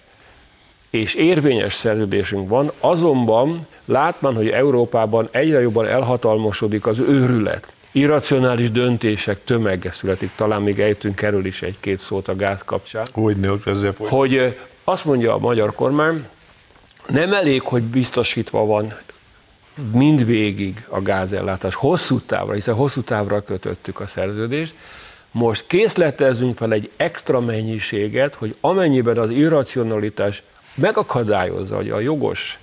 És 0.90 1.14
érvényes 1.14 1.72
szerződésünk 1.72 2.48
van, 2.48 2.72
azonban 2.80 3.66
látman, 3.84 4.34
hogy 4.34 4.48
Európában 4.48 5.28
egyre 5.30 5.60
jobban 5.60 5.86
elhatalmasodik 5.86 6.86
az 6.86 6.98
őrület, 6.98 7.72
irracionális 7.92 8.70
döntések 8.70 9.44
tömege 9.44 9.92
születik, 9.92 10.30
talán 10.36 10.62
még 10.62 10.80
ejtünk 10.80 11.22
erről 11.22 11.46
is 11.46 11.62
egy-két 11.62 11.98
szót 11.98 12.28
a 12.28 12.36
gáz 12.36 12.62
kapcsán. 12.64 13.06
Hogy 13.12 13.36
ne, 13.36 13.50
ezzel 13.64 13.92
folyt. 13.92 14.10
Hogy 14.10 14.58
azt 14.84 15.04
mondja 15.04 15.34
a 15.34 15.38
magyar 15.38 15.74
kormány, 15.74 16.28
nem 17.06 17.32
elég, 17.32 17.62
hogy 17.62 17.82
biztosítva 17.82 18.64
van 18.64 18.94
mindvégig 19.92 20.84
a 20.88 21.02
gázellátás 21.02 21.74
hosszú 21.74 22.20
távra, 22.20 22.52
hiszen 22.52 22.74
hosszú 22.74 23.00
távra 23.00 23.42
kötöttük 23.42 24.00
a 24.00 24.06
szerződést, 24.06 24.74
most 25.30 25.64
készletezünk 25.66 26.56
fel 26.56 26.72
egy 26.72 26.90
extra 26.96 27.40
mennyiséget, 27.40 28.34
hogy 28.34 28.56
amennyiben 28.60 29.18
az 29.18 29.30
irracionalitás 29.30 30.42
megakadályozza, 30.74 31.76
hogy 31.76 31.90
a 31.90 32.00
jogos 32.00 32.58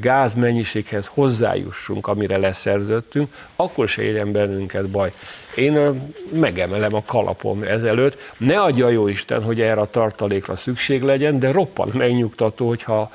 gázmennyiséghez 0.00 1.06
hozzájussunk, 1.06 2.06
amire 2.06 2.36
leszerződtünk, 2.36 3.30
akkor 3.56 3.88
se 3.88 4.02
érjen 4.02 4.32
bennünket 4.32 4.88
baj. 4.88 5.12
Én 5.56 6.02
megemelem 6.32 6.94
a 6.94 7.02
kalapom 7.04 7.62
ezelőtt. 7.62 8.32
Ne 8.36 8.60
adja 8.60 8.88
jó 8.88 9.08
Isten, 9.08 9.42
hogy 9.42 9.60
erre 9.60 9.80
a 9.80 9.90
tartalékra 9.90 10.56
szükség 10.56 11.02
legyen, 11.02 11.38
de 11.38 11.52
roppant 11.52 11.94
megnyugtató, 11.94 12.68
hogyha 12.68 13.10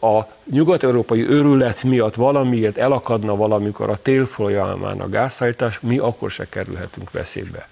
a 0.00 0.26
nyugat-európai 0.50 1.28
őrület 1.28 1.82
miatt 1.82 2.14
valamiért 2.14 2.78
elakadna 2.78 3.36
valamikor 3.36 3.90
a 3.90 3.96
tél 3.96 4.26
folyamán 4.26 5.00
a 5.00 5.08
gázszállítás, 5.08 5.80
mi 5.80 5.98
akkor 5.98 6.30
se 6.30 6.46
kerülhetünk 6.48 7.10
veszélybe. 7.10 7.68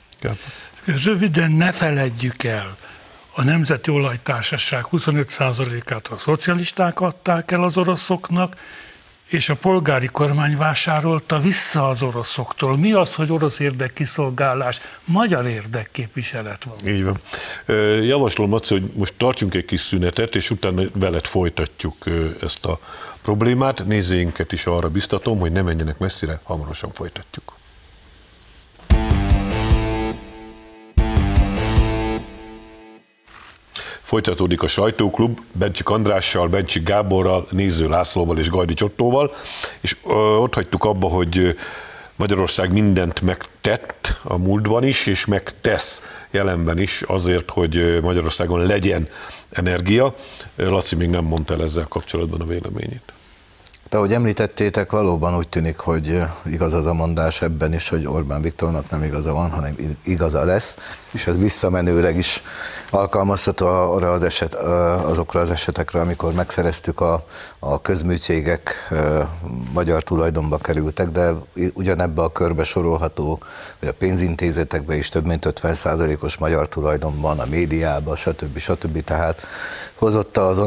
Röviden 1.05 1.51
ne 1.51 1.73
feledjük 1.73 2.43
el, 2.43 2.77
a 3.41 3.45
Nemzeti 3.45 3.91
Olajtársaság 3.91 4.85
25%-át 4.93 6.09
a 6.09 6.17
szocialisták 6.17 7.01
adták 7.01 7.51
el 7.51 7.63
az 7.63 7.77
oroszoknak, 7.77 8.57
és 9.27 9.49
a 9.49 9.55
polgári 9.55 10.07
kormány 10.07 10.57
vásárolta 10.57 11.39
vissza 11.39 11.89
az 11.89 12.03
oroszoktól. 12.03 12.77
Mi 12.77 12.93
az, 12.93 13.15
hogy 13.15 13.33
orosz 13.33 13.59
érdekkiszolgálás? 13.59 14.81
Magyar 15.05 15.47
érdekképviselet 15.47 16.65
van. 16.65 16.89
Így 16.89 17.05
van. 17.05 17.19
Javaslom 18.05 18.53
azt, 18.53 18.69
hogy 18.69 18.91
most 18.95 19.15
tartsunk 19.17 19.55
egy 19.55 19.65
kis 19.65 19.81
szünetet, 19.81 20.37
és 20.37 20.51
utána 20.51 20.83
veled 20.95 21.27
folytatjuk 21.27 21.97
ezt 22.43 22.65
a 22.65 22.79
problémát. 23.23 23.87
Nézőinket 23.87 24.53
is 24.53 24.67
arra 24.67 24.89
biztatom, 24.89 25.39
hogy 25.39 25.53
ne 25.53 25.63
menjenek 25.63 25.99
messzire, 25.99 26.41
hamarosan 26.43 26.91
folytatjuk. 26.93 27.59
Folytatódik 34.11 34.63
a 34.63 34.67
sajtóklub 34.67 35.39
Bencsik 35.53 35.89
Andrással, 35.89 36.49
Bencsik 36.49 36.85
Gáborral, 36.85 37.47
Néző 37.51 37.89
Lászlóval 37.89 38.39
és 38.39 38.51
Gajdi 38.51 38.75
Csottóval, 38.75 39.33
és 39.81 39.97
ott 40.39 40.55
hagytuk 40.55 40.85
abba, 40.85 41.09
hogy 41.09 41.57
Magyarország 42.17 42.73
mindent 42.73 43.21
megtett 43.21 44.19
a 44.23 44.37
múltban 44.37 44.85
is, 44.85 45.07
és 45.07 45.27
megtesz 45.27 46.03
jelenben 46.31 46.79
is 46.79 47.03
azért, 47.03 47.51
hogy 47.51 47.99
Magyarországon 48.03 48.67
legyen 48.67 49.09
energia. 49.51 50.15
Laci 50.57 50.97
még 50.97 51.09
nem 51.09 51.25
mondta 51.25 51.55
el 51.55 51.63
ezzel 51.63 51.87
kapcsolatban 51.89 52.41
a 52.41 52.47
véleményét. 52.47 53.13
De 53.91 53.97
ahogy 53.97 54.13
említettétek, 54.13 54.91
valóban 54.91 55.37
úgy 55.37 55.49
tűnik, 55.49 55.79
hogy 55.79 56.23
igaz 56.45 56.75
az 56.75 56.87
a 56.87 56.93
mondás 56.93 57.43
ebben 57.43 57.75
is, 57.75 57.89
hogy 57.89 58.07
Orbán 58.07 58.43
Viktornak 58.43 58.91
nem 58.91 59.03
igaza 59.03 59.33
van, 59.33 59.51
hanem 59.51 59.97
igaza 60.05 60.45
lesz, 60.45 60.77
és 61.11 61.27
ez 61.27 61.39
visszamenőleg 61.39 62.17
is 62.17 62.43
alkalmazható 62.91 63.67
arra 63.67 64.13
az 64.13 64.23
eset, 64.23 64.55
azokra 64.55 65.41
az 65.41 65.51
esetekre, 65.51 66.01
amikor 66.01 66.33
megszereztük 66.33 67.01
a, 67.01 67.25
a 67.59 67.81
közműcégek 67.81 68.89
magyar 69.73 70.03
tulajdonba 70.03 70.59
kerültek, 70.59 71.09
de 71.09 71.33
ugyanebbe 71.73 72.23
a 72.23 72.33
körbe 72.33 72.65
sorolható, 72.65 73.39
hogy 73.79 73.89
a 73.89 73.93
pénzintézetekben 73.93 74.97
is 74.97 75.09
több 75.09 75.27
mint 75.27 75.53
50%-os 75.63 76.37
magyar 76.37 76.69
tulajdonban, 76.69 77.39
a 77.39 77.47
médiában, 77.47 78.17
stb. 78.17 78.59
stb. 78.59 79.05
Tehát 79.05 79.43
hozott 79.95 80.37
az 80.37 80.59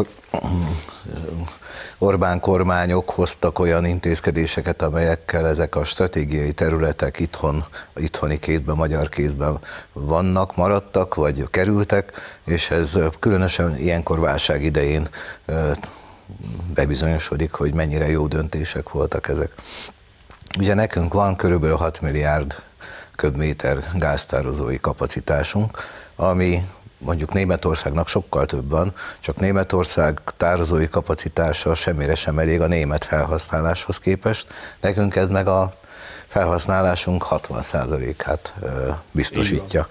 Orbán 1.97 2.39
kormányok 2.39 3.09
hoztak 3.09 3.59
olyan 3.59 3.85
intézkedéseket, 3.85 4.81
amelyekkel 4.81 5.47
ezek 5.47 5.75
a 5.75 5.83
stratégiai 5.83 6.51
területek 6.51 7.19
itthon, 7.19 7.65
itthoni 7.95 8.39
kézben, 8.39 8.75
magyar 8.75 9.09
kézben 9.09 9.59
vannak, 9.93 10.55
maradtak, 10.55 11.15
vagy 11.15 11.47
kerültek, 11.49 12.11
és 12.45 12.69
ez 12.69 12.99
különösen 13.19 13.77
ilyenkor 13.77 14.19
válság 14.19 14.63
idején 14.63 15.09
bebizonyosodik, 16.73 17.53
hogy 17.53 17.73
mennyire 17.73 18.09
jó 18.09 18.27
döntések 18.27 18.89
voltak 18.89 19.27
ezek. 19.27 19.53
Ugye 20.59 20.73
nekünk 20.73 21.13
van 21.13 21.35
körülbelül 21.35 21.75
6 21.75 22.01
milliárd 22.01 22.55
köbméter 23.15 23.91
gáztározói 23.93 24.79
kapacitásunk, 24.79 25.77
ami 26.15 26.67
mondjuk 27.03 27.33
Németországnak 27.33 28.07
sokkal 28.07 28.45
több 28.45 28.69
van, 28.69 28.93
csak 29.19 29.39
Németország 29.39 30.21
tározói 30.37 30.87
kapacitása 30.87 31.75
semmire 31.75 32.15
sem 32.15 32.39
elég 32.39 32.61
a 32.61 32.67
német 32.67 33.03
felhasználáshoz 33.03 33.97
képest. 33.97 34.47
Nekünk 34.81 35.15
ez 35.15 35.27
meg 35.27 35.47
a 35.47 35.73
felhasználásunk 36.27 37.25
60%-át 37.29 38.53
biztosítja. 39.11 39.87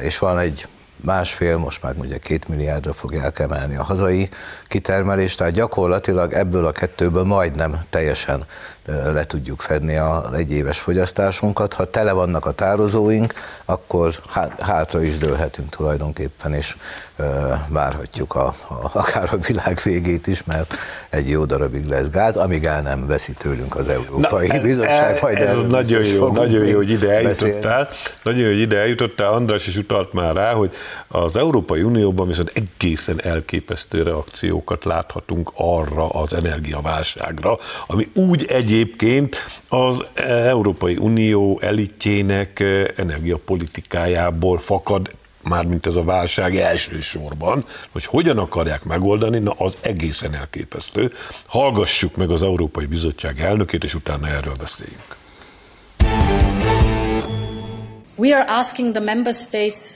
És 0.00 0.18
van 0.18 0.38
egy 0.38 0.66
másfél, 0.96 1.56
most 1.56 1.82
már 1.82 1.94
ugye 1.96 2.18
két 2.18 2.48
milliárdra 2.48 2.92
fogják 2.92 3.38
emelni 3.38 3.76
a 3.76 3.82
hazai 3.82 4.28
kitermelést, 4.68 5.38
tehát 5.38 5.52
gyakorlatilag 5.52 6.32
ebből 6.32 6.66
a 6.66 6.72
kettőből 6.72 7.24
majdnem 7.24 7.82
teljesen 7.90 8.44
le 8.86 9.24
tudjuk 9.24 9.60
fedni 9.60 9.96
az 9.96 10.32
egyéves 10.32 10.78
fogyasztásunkat. 10.78 11.74
Ha 11.74 11.84
tele 11.84 12.12
vannak 12.12 12.46
a 12.46 12.52
tározóink, 12.52 13.34
akkor 13.64 14.14
hátra 14.60 15.02
is 15.02 15.18
dőlhetünk 15.18 15.68
tulajdonképpen, 15.68 16.54
és 16.54 16.76
várhatjuk 17.68 18.34
a, 18.34 18.46
a, 18.46 18.90
akár 18.92 19.28
a 19.32 19.36
világ 19.36 19.80
végét 19.84 20.26
is, 20.26 20.44
mert 20.44 20.74
egy 21.08 21.28
jó 21.28 21.44
darabig 21.44 21.86
lesz 21.86 22.08
gáz, 22.08 22.36
amíg 22.36 22.64
el 22.64 22.82
nem 22.82 23.06
veszi 23.06 23.32
tőlünk 23.32 23.76
az 23.76 23.88
Európai 23.88 24.46
Na, 24.46 24.60
Bizottság. 24.60 25.18
Majd 25.22 25.36
ez 25.36 25.62
nagyon 25.62 26.04
jó, 26.06 26.32
nagyon 26.32 26.66
jó, 26.66 26.76
hogy 26.76 26.90
ide 26.90 27.12
eljutottál. 27.12 27.88
Nagyon 28.22 28.40
jó, 28.40 28.46
hogy 28.46 28.60
ide 28.60 28.78
eljutottál. 28.78 29.32
András 29.32 29.66
is 29.66 29.76
utalt 29.76 30.12
már 30.12 30.34
rá, 30.34 30.52
hogy 30.52 30.74
az 31.08 31.36
Európai 31.36 31.82
Unióban 31.82 32.26
viszont 32.26 32.52
egészen 32.54 33.20
elképesztő 33.22 34.02
reakciókat 34.02 34.84
láthatunk 34.84 35.52
arra 35.54 36.08
az 36.08 36.32
energiaválságra, 36.32 37.58
ami 37.86 38.10
úgy 38.14 38.44
egyébként 38.72 39.36
az 39.68 40.04
Európai 40.24 40.96
Unió 40.96 41.60
elitjének 41.62 42.60
energiapolitikájából 42.96 44.58
fakad, 44.58 45.10
mármint 45.42 45.86
ez 45.86 45.96
a 45.96 46.02
válság 46.02 46.56
elsősorban, 46.56 47.64
hogy 47.90 48.04
hogyan 48.04 48.38
akarják 48.38 48.84
megoldani, 48.84 49.38
na 49.38 49.50
az 49.50 49.76
egészen 49.80 50.34
elképesztő. 50.34 51.12
Hallgassuk 51.46 52.16
meg 52.16 52.30
az 52.30 52.42
Európai 52.42 52.86
Bizottság 52.86 53.40
elnökét, 53.40 53.84
és 53.84 53.94
utána 53.94 54.28
erről 54.28 54.54
beszéljünk. 54.58 55.16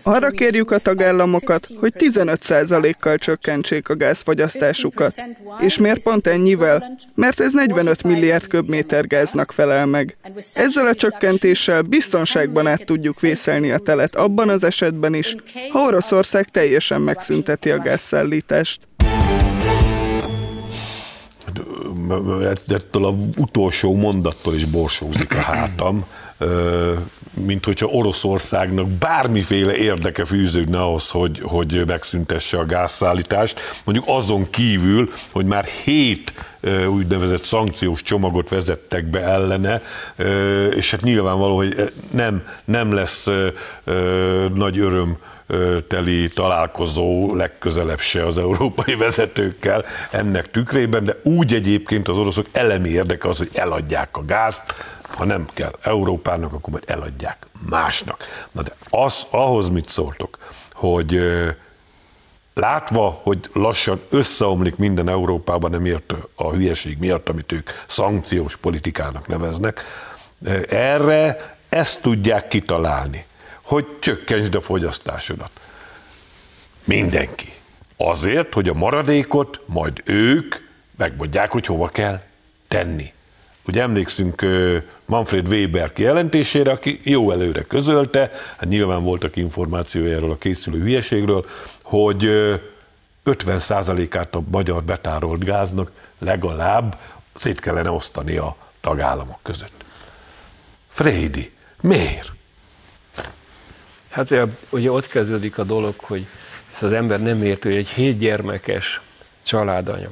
Arra 0.02 0.30
kérjük 0.30 0.70
a 0.70 0.78
tagállamokat, 0.78 1.68
hogy 1.80 1.92
15%-kal 1.98 3.18
csökkentsék 3.18 3.88
a 3.88 3.96
gázfogyasztásukat. 3.96 5.14
És 5.60 5.78
miért 5.78 6.02
pont 6.02 6.26
ennyivel? 6.26 6.96
Mert 7.14 7.40
ez 7.40 7.52
45 7.52 8.02
milliárd 8.02 8.46
köbméter 8.46 9.06
gáznak 9.06 9.52
felel 9.52 9.86
meg. 9.86 10.16
Ezzel 10.54 10.86
a 10.86 10.94
csökkentéssel 10.94 11.82
biztonságban 11.82 12.66
át 12.66 12.84
tudjuk 12.84 13.20
vészelni 13.20 13.70
a 13.70 13.78
telet 13.78 14.16
abban 14.16 14.48
az 14.48 14.64
esetben 14.64 15.14
is, 15.14 15.36
ha 15.70 15.80
Oroszország 15.80 16.48
teljesen 16.48 17.00
megszünteti 17.00 17.70
a 17.70 17.78
gázszállítást. 17.78 18.88
ettől 22.68 23.04
a 23.04 23.14
utolsó 23.36 23.94
mondattól 23.94 24.54
is 24.54 24.64
borsózik 24.64 25.36
a 25.36 25.40
hátam 25.40 26.06
mint 27.46 27.64
hogyha 27.64 27.86
Oroszországnak 27.86 28.88
bármiféle 28.88 29.76
érdeke 29.76 30.24
fűződne 30.24 30.82
ahhoz, 30.82 31.08
hogy, 31.08 31.40
hogy 31.42 31.82
megszüntesse 31.86 32.58
a 32.58 32.66
gázszállítást. 32.66 33.60
Mondjuk 33.84 34.08
azon 34.08 34.50
kívül, 34.50 35.10
hogy 35.32 35.44
már 35.44 35.64
hét 35.64 36.32
úgynevezett 36.88 37.42
szankciós 37.42 38.02
csomagot 38.02 38.48
vezettek 38.48 39.04
be 39.04 39.20
ellene, 39.20 39.82
és 40.74 40.90
hát 40.90 41.00
nyilvánvaló, 41.00 41.56
hogy 41.56 41.92
nem, 42.10 42.46
nem 42.64 42.92
lesz 42.92 43.28
nagy 44.54 44.78
öröm 44.78 45.16
teli 45.88 46.28
találkozó 46.28 47.34
legközelebb 47.34 48.00
se 48.00 48.26
az 48.26 48.38
európai 48.38 48.94
vezetőkkel 49.06 49.84
ennek 50.10 50.50
tükrében, 50.50 51.04
de 51.04 51.16
úgy 51.22 51.54
egyébként 51.54 52.08
az 52.08 52.18
oroszok 52.18 52.46
elemi 52.52 52.88
érdeke 52.88 53.28
az, 53.28 53.38
hogy 53.38 53.50
eladják 53.52 54.16
a 54.16 54.24
gázt, 54.24 54.62
ha 55.14 55.24
nem 55.24 55.46
kell 55.54 55.72
Európának, 55.82 56.52
akkor 56.52 56.72
majd 56.72 56.84
eladják 56.86 57.46
másnak. 57.68 58.24
Na 58.52 58.62
de 58.62 58.72
az, 58.90 59.26
ahhoz 59.30 59.68
mit 59.68 59.88
szóltok, 59.88 60.38
hogy 60.72 61.20
látva, 62.54 63.20
hogy 63.22 63.50
lassan 63.52 64.00
összeomlik 64.10 64.76
minden 64.76 65.08
Európában, 65.08 65.70
nem 65.70 65.84
ért 65.84 66.14
a 66.34 66.50
hülyeség 66.50 66.98
miatt, 66.98 67.28
amit 67.28 67.52
ők 67.52 67.70
szankciós 67.86 68.56
politikának 68.56 69.26
neveznek, 69.26 69.84
erre 70.68 71.56
ezt 71.68 72.02
tudják 72.02 72.48
kitalálni, 72.48 73.24
hogy 73.62 73.86
csökkentsd 73.98 74.54
a 74.54 74.60
fogyasztásodat. 74.60 75.50
Mindenki. 76.84 77.52
Azért, 77.96 78.54
hogy 78.54 78.68
a 78.68 78.74
maradékot 78.74 79.60
majd 79.66 80.02
ők 80.04 80.54
megmondják, 80.96 81.52
hogy 81.52 81.66
hova 81.66 81.88
kell 81.88 82.22
tenni. 82.68 83.12
Ugye 83.66 83.82
emlékszünk 83.82 84.46
Manfred 85.04 85.48
Weber 85.48 85.92
kijelentésére, 85.92 86.70
aki 86.70 87.00
jó 87.02 87.30
előre 87.30 87.62
közölte, 87.62 88.30
hát 88.56 88.68
nyilván 88.68 89.02
voltak 89.02 89.36
információi 89.36 90.12
erről 90.12 90.30
a 90.30 90.38
készülő 90.38 90.80
hülyeségről, 90.80 91.44
hogy 91.82 92.24
50%-át 93.24 94.34
a 94.34 94.42
magyar 94.50 94.82
betárolt 94.82 95.44
gáznak 95.44 95.90
legalább 96.18 96.98
szét 97.34 97.60
kellene 97.60 97.90
osztani 97.90 98.36
a 98.36 98.56
tagállamok 98.80 99.38
között. 99.42 99.84
Frédi, 100.88 101.52
miért? 101.80 102.32
Hát 104.10 104.34
ugye 104.70 104.90
ott 104.90 105.06
kezdődik 105.06 105.58
a 105.58 105.64
dolog, 105.64 105.94
hogy 105.98 106.26
ezt 106.72 106.82
az 106.82 106.92
ember 106.92 107.22
nem 107.22 107.42
érti, 107.42 107.68
hogy 107.68 107.76
egy 107.76 107.88
hét 107.88 108.18
gyermekes 108.18 109.00
családanya 109.42 110.08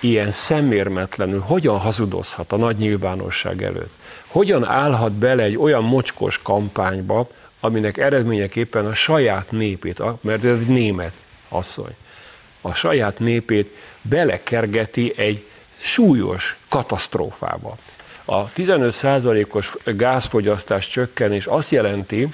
ilyen 0.00 0.32
szemérmetlenül 0.32 1.40
hogyan 1.40 1.78
hazudozhat 1.78 2.52
a 2.52 2.56
nagy 2.56 2.76
nyilvánosság 2.76 3.62
előtt? 3.62 3.92
Hogyan 4.26 4.64
állhat 4.64 5.12
bele 5.12 5.42
egy 5.42 5.56
olyan 5.56 5.84
mocskos 5.84 6.42
kampányba, 6.42 7.28
aminek 7.60 7.96
eredményeképpen 7.96 8.86
a 8.86 8.94
saját 8.94 9.50
népét, 9.50 10.02
mert 10.20 10.44
ez 10.44 10.58
egy 10.58 10.66
német 10.66 11.12
asszony, 11.48 11.96
a 12.60 12.74
saját 12.74 13.18
népét 13.18 13.76
belekergeti 14.02 15.12
egy 15.16 15.44
súlyos 15.76 16.56
katasztrófába. 16.68 17.76
A 18.24 18.48
15%-os 18.48 19.76
gázfogyasztás 19.84 20.88
csökkenés 20.88 21.46
azt 21.46 21.70
jelenti, 21.70 22.28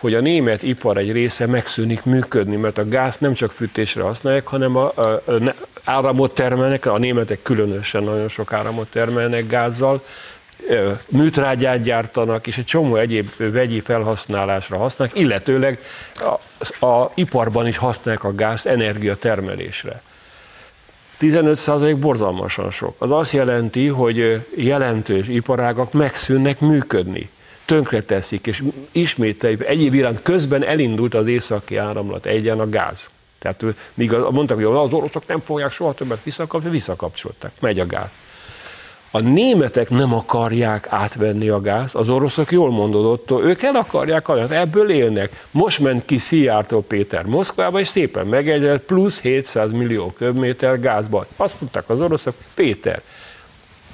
hogy 0.00 0.14
a 0.14 0.20
német 0.20 0.62
ipar 0.62 0.96
egy 0.96 1.12
része 1.12 1.46
megszűnik 1.46 2.04
működni, 2.04 2.56
mert 2.56 2.78
a 2.78 2.88
gáz 2.88 3.16
nem 3.18 3.32
csak 3.32 3.50
fűtésre 3.50 4.02
használják, 4.02 4.46
hanem 4.46 4.76
a, 4.76 4.92
a, 4.94 5.22
áramot 5.84 6.34
termelnek, 6.34 6.86
a 6.86 6.98
németek 6.98 7.42
különösen 7.42 8.02
nagyon 8.02 8.28
sok 8.28 8.52
áramot 8.52 8.90
termelnek 8.90 9.46
gázzal, 9.46 10.02
műtrágyát 11.08 11.82
gyártanak, 11.82 12.46
és 12.46 12.58
egy 12.58 12.64
csomó 12.64 12.96
egyéb 12.96 13.30
vegyi 13.36 13.80
felhasználásra 13.80 14.78
használnak, 14.78 15.18
illetőleg 15.18 15.78
a, 16.14 16.86
a 16.86 17.10
iparban 17.14 17.66
is 17.66 17.76
használják 17.76 18.24
a 18.24 18.34
gáz 18.34 18.66
energiatermelésre. 18.66 20.02
15% 21.20 21.96
borzalmasan 21.98 22.70
sok. 22.70 22.94
Az 22.98 23.10
azt 23.10 23.32
jelenti, 23.32 23.86
hogy 23.86 24.46
jelentős 24.56 25.28
iparágak 25.28 25.92
megszűnnek 25.92 26.60
működni 26.60 27.30
tönkreteszik, 27.64 28.46
és 28.46 28.62
ismételjük, 28.92 29.64
egyéb 29.64 29.94
iránt 29.94 30.22
közben 30.22 30.64
elindult 30.64 31.14
az 31.14 31.26
északi 31.26 31.76
áramlat 31.76 32.26
egyen 32.26 32.60
a 32.60 32.68
gáz. 32.68 33.08
Tehát 33.40 33.64
míg 33.94 34.12
mondták, 34.12 34.56
hogy 34.56 34.66
az 34.66 34.92
oroszok 34.92 35.26
nem 35.26 35.40
fogják 35.40 35.72
soha 35.72 35.94
többet 35.94 36.22
visszakapcsolni, 36.22 36.76
visszakapcsolták, 36.76 37.52
megy 37.60 37.80
a 37.80 37.86
gáz. 37.86 38.08
A 39.12 39.18
németek 39.20 39.90
nem 39.90 40.14
akarják 40.14 40.86
átvenni 40.88 41.48
a 41.48 41.60
gáz, 41.60 41.94
az 41.94 42.08
oroszok 42.08 42.52
jól 42.52 42.70
mondod, 42.70 43.20
ők 43.30 43.62
el 43.62 43.74
akarják, 43.74 44.26
hát 44.26 44.50
ebből 44.50 44.90
élnek. 44.90 45.44
Most 45.50 45.78
ment 45.78 46.04
ki 46.04 46.18
Szijjártó 46.18 46.80
Péter 46.80 47.24
Moszkvába, 47.24 47.80
és 47.80 47.88
szépen 47.88 48.26
megegyezett 48.26 48.84
plusz 48.84 49.20
700 49.20 49.70
millió 49.70 50.12
köbméter 50.16 50.80
gázba. 50.80 51.26
Azt 51.36 51.60
mondták 51.60 51.88
az 51.88 52.00
oroszok, 52.00 52.34
Péter, 52.54 53.02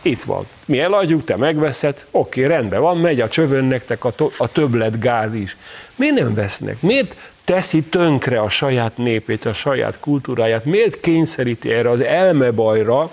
itt 0.07 0.23
van. 0.23 0.47
Mi 0.67 0.79
eladjuk, 0.79 1.25
te 1.25 1.37
megveszed, 1.37 2.07
oké, 2.11 2.45
rendben 2.45 2.81
van, 2.81 2.97
megy 2.97 3.21
a 3.21 3.29
csövön 3.29 3.65
nektek 3.65 4.05
a, 4.05 4.11
to- 4.11 4.35
a 4.39 4.49
többlet 4.49 5.01
gáz 5.01 5.35
is. 5.35 5.57
Miért 5.97 6.15
nem 6.15 6.35
vesznek? 6.35 6.81
Miért 6.81 7.17
teszi 7.45 7.83
tönkre 7.83 8.41
a 8.41 8.49
saját 8.49 8.97
népét, 8.97 9.45
a 9.45 9.53
saját 9.53 9.97
kultúráját? 10.01 10.65
Miért 10.65 11.01
kényszeríti 11.01 11.73
erre 11.73 11.91
az 11.91 12.01
elmebajra, 12.01 13.11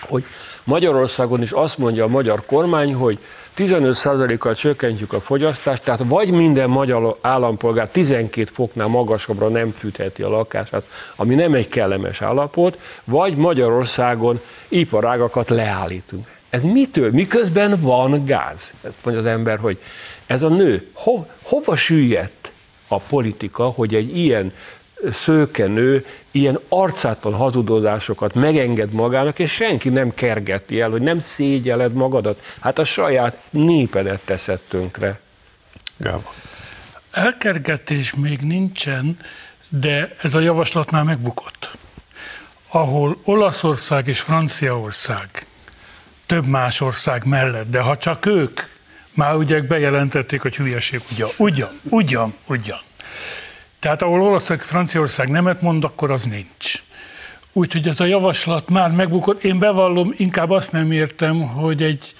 hogy 0.00 0.24
Magyarországon 0.64 1.42
is 1.42 1.50
azt 1.50 1.78
mondja 1.78 2.04
a 2.04 2.08
magyar 2.08 2.42
kormány, 2.46 2.94
hogy 2.94 3.18
15%-kal 3.58 4.54
csökkentjük 4.54 5.12
a 5.12 5.20
fogyasztást, 5.20 5.82
tehát 5.82 6.02
vagy 6.04 6.30
minden 6.30 6.70
magyar 6.70 7.16
állampolgár 7.20 7.88
12 7.88 8.50
foknál 8.52 8.86
magasabbra 8.86 9.48
nem 9.48 9.70
fűtheti 9.70 10.22
a 10.22 10.28
lakását, 10.28 10.82
ami 11.16 11.34
nem 11.34 11.54
egy 11.54 11.68
kellemes 11.68 12.22
állapot, 12.22 12.78
vagy 13.04 13.36
Magyarországon 13.36 14.40
iparágakat 14.68 15.50
leállítunk. 15.50 16.26
Ez 16.50 16.62
mitől? 16.62 17.10
Miközben 17.10 17.80
van 17.80 18.24
gáz. 18.24 18.72
Ezt 18.82 18.94
mondja 19.04 19.22
az 19.22 19.28
ember, 19.28 19.58
hogy 19.58 19.78
ez 20.26 20.42
a 20.42 20.48
nő 20.48 20.90
ho, 20.92 21.24
hova 21.42 21.76
süllyedt 21.76 22.52
a 22.88 22.98
politika, 22.98 23.64
hogy 23.64 23.94
egy 23.94 24.16
ilyen 24.16 24.52
szőkenő 25.12 26.06
ilyen 26.30 26.58
arcátlan 26.68 27.34
hazudozásokat 27.34 28.34
megenged 28.34 28.92
magának, 28.92 29.38
és 29.38 29.52
senki 29.52 29.88
nem 29.88 30.14
kergeti 30.14 30.80
el, 30.80 30.90
hogy 30.90 31.02
nem 31.02 31.20
szégyeled 31.20 31.92
magadat. 31.92 32.42
Hát 32.60 32.78
a 32.78 32.84
saját 32.84 33.38
népedet 33.50 34.20
teszed 34.24 34.58
tönkre. 34.68 35.20
Gába. 35.96 36.34
Elkergetés 37.10 38.14
még 38.14 38.40
nincsen, 38.40 39.18
de 39.68 40.14
ez 40.22 40.34
a 40.34 40.40
javaslat 40.40 40.90
már 40.90 41.02
megbukott. 41.02 41.70
Ahol 42.70 43.16
Olaszország 43.24 44.06
és 44.06 44.20
Franciaország 44.20 45.46
több 46.26 46.46
más 46.46 46.80
ország 46.80 47.24
mellett, 47.24 47.70
de 47.70 47.80
ha 47.80 47.96
csak 47.96 48.26
ők, 48.26 48.60
már 49.12 49.34
ugye 49.34 49.60
bejelentették, 49.60 50.40
hogy 50.40 50.56
hülyeség, 50.56 51.02
ugyan, 51.10 51.30
ugyan, 51.36 51.80
ugyan, 51.82 52.34
ugyan. 52.46 52.78
Tehát 53.78 54.02
ahol 54.02 54.22
Olaszország, 54.22 54.60
Franciaország 54.60 55.28
nemet 55.28 55.62
mond, 55.62 55.84
akkor 55.84 56.10
az 56.10 56.24
nincs. 56.24 56.82
Úgyhogy 57.52 57.88
ez 57.88 58.00
a 58.00 58.04
javaslat 58.04 58.68
már 58.68 58.90
megbukott. 58.90 59.44
Én 59.44 59.58
bevallom, 59.58 60.14
inkább 60.16 60.50
azt 60.50 60.72
nem 60.72 60.92
értem, 60.92 61.40
hogy 61.48 61.82
egy 61.82 62.14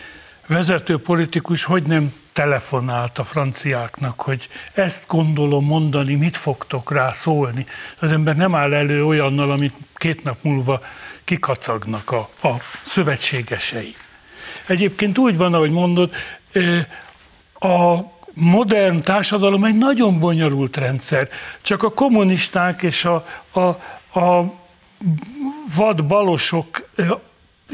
vezető 0.46 0.98
politikus 0.98 1.64
hogy 1.64 1.82
nem 1.82 2.12
telefonált 2.32 3.18
a 3.18 3.24
franciáknak, 3.24 4.20
hogy 4.20 4.48
ezt 4.74 5.04
gondolom 5.06 5.64
mondani, 5.64 6.14
mit 6.14 6.36
fogtok 6.36 6.92
rá 6.92 7.12
szólni. 7.12 7.66
Az 7.98 8.12
ember 8.12 8.36
nem 8.36 8.54
áll 8.54 8.74
elő 8.74 9.04
olyannal, 9.04 9.50
amit 9.50 9.74
két 9.94 10.22
nap 10.22 10.36
múlva 10.42 10.80
kikacagnak 11.24 12.10
a, 12.10 12.28
a 12.42 12.54
szövetségesei. 12.82 13.94
Egyébként 14.66 15.18
úgy 15.18 15.36
van, 15.36 15.54
ahogy 15.54 15.70
mondod, 15.70 16.14
a 17.58 17.98
modern 18.38 19.02
társadalom 19.02 19.64
egy 19.64 19.78
nagyon 19.78 20.18
bonyolult 20.18 20.76
rendszer. 20.76 21.28
Csak 21.62 21.82
a 21.82 21.90
kommunisták 21.90 22.82
és 22.82 23.04
a, 23.04 23.26
a, 23.50 23.60
a 24.20 24.54
vad 25.76 26.04
balosok 26.04 26.88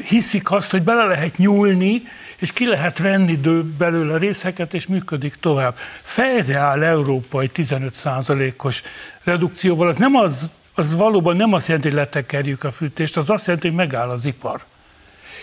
hiszik 0.08 0.50
azt, 0.50 0.70
hogy 0.70 0.82
bele 0.82 1.04
lehet 1.04 1.36
nyúlni, 1.36 2.02
és 2.38 2.52
ki 2.52 2.66
lehet 2.66 2.98
venni 2.98 3.36
belőle 3.78 4.18
részeket, 4.18 4.74
és 4.74 4.86
működik 4.86 5.34
tovább. 5.34 5.76
Fejre 6.02 6.58
áll 6.58 6.82
európai 6.82 7.50
15%-os 7.56 8.82
redukcióval, 9.22 9.88
az 9.88 9.96
nem 9.96 10.14
az, 10.14 10.50
az 10.74 10.96
valóban 10.96 11.36
nem 11.36 11.52
azt 11.52 11.66
jelenti, 11.66 11.88
hogy 11.88 11.96
letekerjük 11.98 12.64
a 12.64 12.70
fűtést, 12.70 13.16
az 13.16 13.30
azt 13.30 13.46
jelenti, 13.46 13.68
hogy 13.68 13.76
megáll 13.76 14.08
az 14.08 14.24
ipar. 14.24 14.64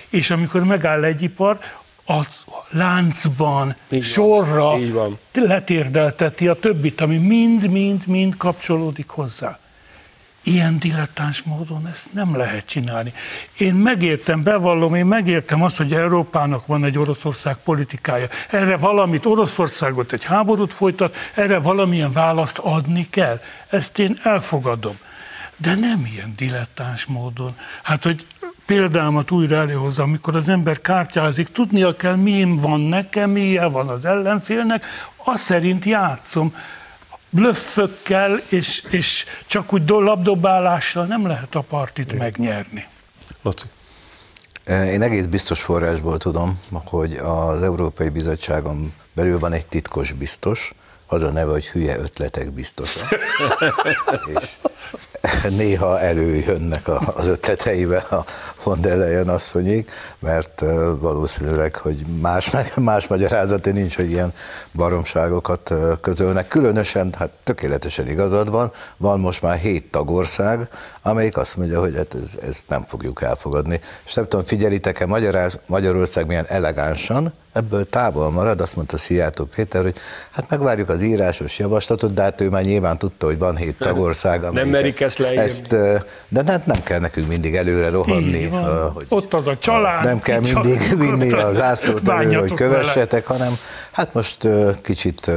És 0.10 0.32
amikor 0.32 0.64
megáll 0.64 1.04
egy 1.04 1.22
ipar, 1.22 1.60
a 2.06 2.22
láncban, 2.70 3.76
így 3.90 4.04
sorra 4.04 4.64
van, 4.64 4.80
így 4.80 4.92
van. 4.92 5.20
letérdelteti 5.34 6.48
a 6.48 6.54
többit, 6.54 7.02
ami 7.02 7.18
mind-mind-mind 7.18 8.38
kapcsolódik 8.38 9.10
hozzá. 9.10 9.60
Ilyen 10.44 10.80
dilettáns 10.80 11.44
módon 11.44 11.88
ezt 11.92 12.14
nem 12.14 12.36
lehet 12.36 12.66
csinálni. 12.66 13.14
Én 13.58 13.74
megértem, 13.74 14.44
bevallom, 14.44 14.96
én 14.96 15.06
megértem 15.06 15.64
azt, 15.64 15.78
hogy 15.78 15.94
Európának 15.94 16.66
van 16.66 16.86
egy 16.86 16.98
Oroszország 16.98 17.56
politikája. 17.56 18.28
Erre 18.50 18.78
valamit, 18.78 19.26
Oroszországot 19.26 20.14
egy 20.14 20.24
háborút 20.24 20.74
folytat, 20.74 21.16
erre 21.34 21.60
valamilyen 21.60 22.12
választ 22.12 22.58
adni 22.58 23.08
kell. 23.10 23.40
Ezt 23.70 24.00
én 24.00 24.20
elfogadom. 24.24 24.98
De 25.58 25.76
nem 25.76 26.08
ilyen 26.14 26.34
dilettáns 26.38 27.06
módon. 27.06 27.56
Hát, 27.82 28.04
hogy 28.04 28.26
példámat 28.72 29.32
újra 29.32 29.56
előhozza, 29.56 30.04
amikor 30.04 30.36
az 30.36 30.50
ember 30.50 30.82
kártyázik, 30.82 31.48
tudnia 31.48 31.96
kell, 31.96 32.16
milyen 32.16 32.56
van 32.56 32.80
nekem, 32.80 33.30
milyen 33.30 33.72
van 33.72 33.88
az 33.88 34.06
ellenfélnek, 34.06 34.86
azt 35.16 35.44
szerint 35.44 35.86
játszom. 35.86 36.56
Blöffökkel 37.30 38.42
és, 38.48 38.84
és 38.90 39.26
csak 39.46 39.74
úgy 39.74 39.90
labdobálással 39.90 41.06
nem 41.06 41.28
lehet 41.28 41.56
a 41.56 41.62
partit 41.62 42.18
megnyerni. 42.18 42.88
Laci. 43.42 43.66
Én 44.68 45.02
egész 45.02 45.26
biztos 45.26 45.62
forrásból 45.62 46.18
tudom, 46.18 46.60
hogy 46.86 47.16
az 47.16 47.62
Európai 47.62 48.10
Bizottságon 48.10 48.94
belül 49.14 49.40
van 49.40 49.54
egy 49.54 49.66
titkos 49.66 50.12
biztos, 50.12 50.74
az 51.12 51.24
a 51.24 51.32
neve, 51.32 51.52
hogy 51.52 51.68
hülye 51.68 51.98
ötletek 51.98 52.52
biztosa. 52.52 53.00
és 54.40 54.58
néha 55.50 56.00
előjönnek 56.00 56.88
az 57.16 57.28
ötleteibe 57.28 57.98
a 57.98 58.26
von 58.64 58.82
der 58.82 58.98
Leyen 58.98 59.30
asszonyék, 59.30 59.92
mert 60.20 60.64
valószínűleg, 61.00 61.76
hogy 61.76 62.06
más, 62.22 62.52
más 62.76 63.08
magyarázati 63.08 63.72
nincs, 63.72 63.96
hogy 63.96 64.12
ilyen 64.12 64.34
baromságokat 64.72 65.74
közölnek. 66.02 66.48
Különösen, 66.48 67.14
hát 67.18 67.30
tökéletesen 67.44 68.08
igazad 68.08 68.50
van, 68.50 68.72
van 68.98 69.20
most 69.20 69.42
már 69.42 69.58
hét 69.58 69.92
tagország, 69.92 70.70
amelyik 71.02 71.38
azt 71.38 71.58
mondja, 71.58 71.80
hogy 71.80 71.96
hát 71.96 72.14
ez, 72.14 72.50
ezt 72.50 72.64
nem 72.68 72.84
fogjuk 72.84 73.22
elfogadni. 73.22 73.80
És 74.06 74.14
nem 74.14 74.28
tudom, 74.28 74.46
figyelitek-e 74.46 75.06
Magyarország 75.68 76.28
milyen 76.28 76.46
elegánsan, 76.48 77.34
ebből 77.54 77.90
távol 77.90 78.32
marad, 78.32 78.62
azt 78.62 78.76
mondta 78.76 78.98
Szijjártó 78.98 79.46
Péter, 79.46 79.84
hogy 79.84 79.96
hát 80.32 80.50
megvárjuk 80.50 80.90
az 80.90 81.02
írásos 81.02 81.60
javaslatot, 81.60 82.14
de 82.14 82.22
hát 82.22 82.42
ő 82.42 82.50
már 82.50 82.64
nyilván 82.64 82.98
tudta, 82.98 83.26
hogy 83.26 83.38
van 83.38 83.56
hét 83.56 83.78
tagország, 83.78 84.52
nem 84.52 84.68
merik 84.68 85.02
ezt, 85.02 85.20
ezt 85.20 85.68
de 86.28 86.42
nem, 86.42 86.62
nem 86.66 86.84
kell 86.84 87.00
nekünk 87.00 87.28
mindig 87.28 87.56
előre 87.56 87.90
rohanni. 87.90 88.46
Hogy 88.94 89.06
Ott 89.10 89.34
az 89.34 89.48
a 89.48 89.58
család. 89.58 90.04
Nem 90.04 90.20
kell 90.20 90.40
mindig 90.40 90.80
vinni 91.04 91.32
a 91.32 91.54
zászlót 91.54 92.10
előre, 92.10 92.40
hogy 92.40 92.54
kövessetek, 92.54 93.28
vele. 93.28 93.40
hanem 93.40 93.58
hát 93.92 94.14
most 94.14 94.48
kicsit 94.82 95.32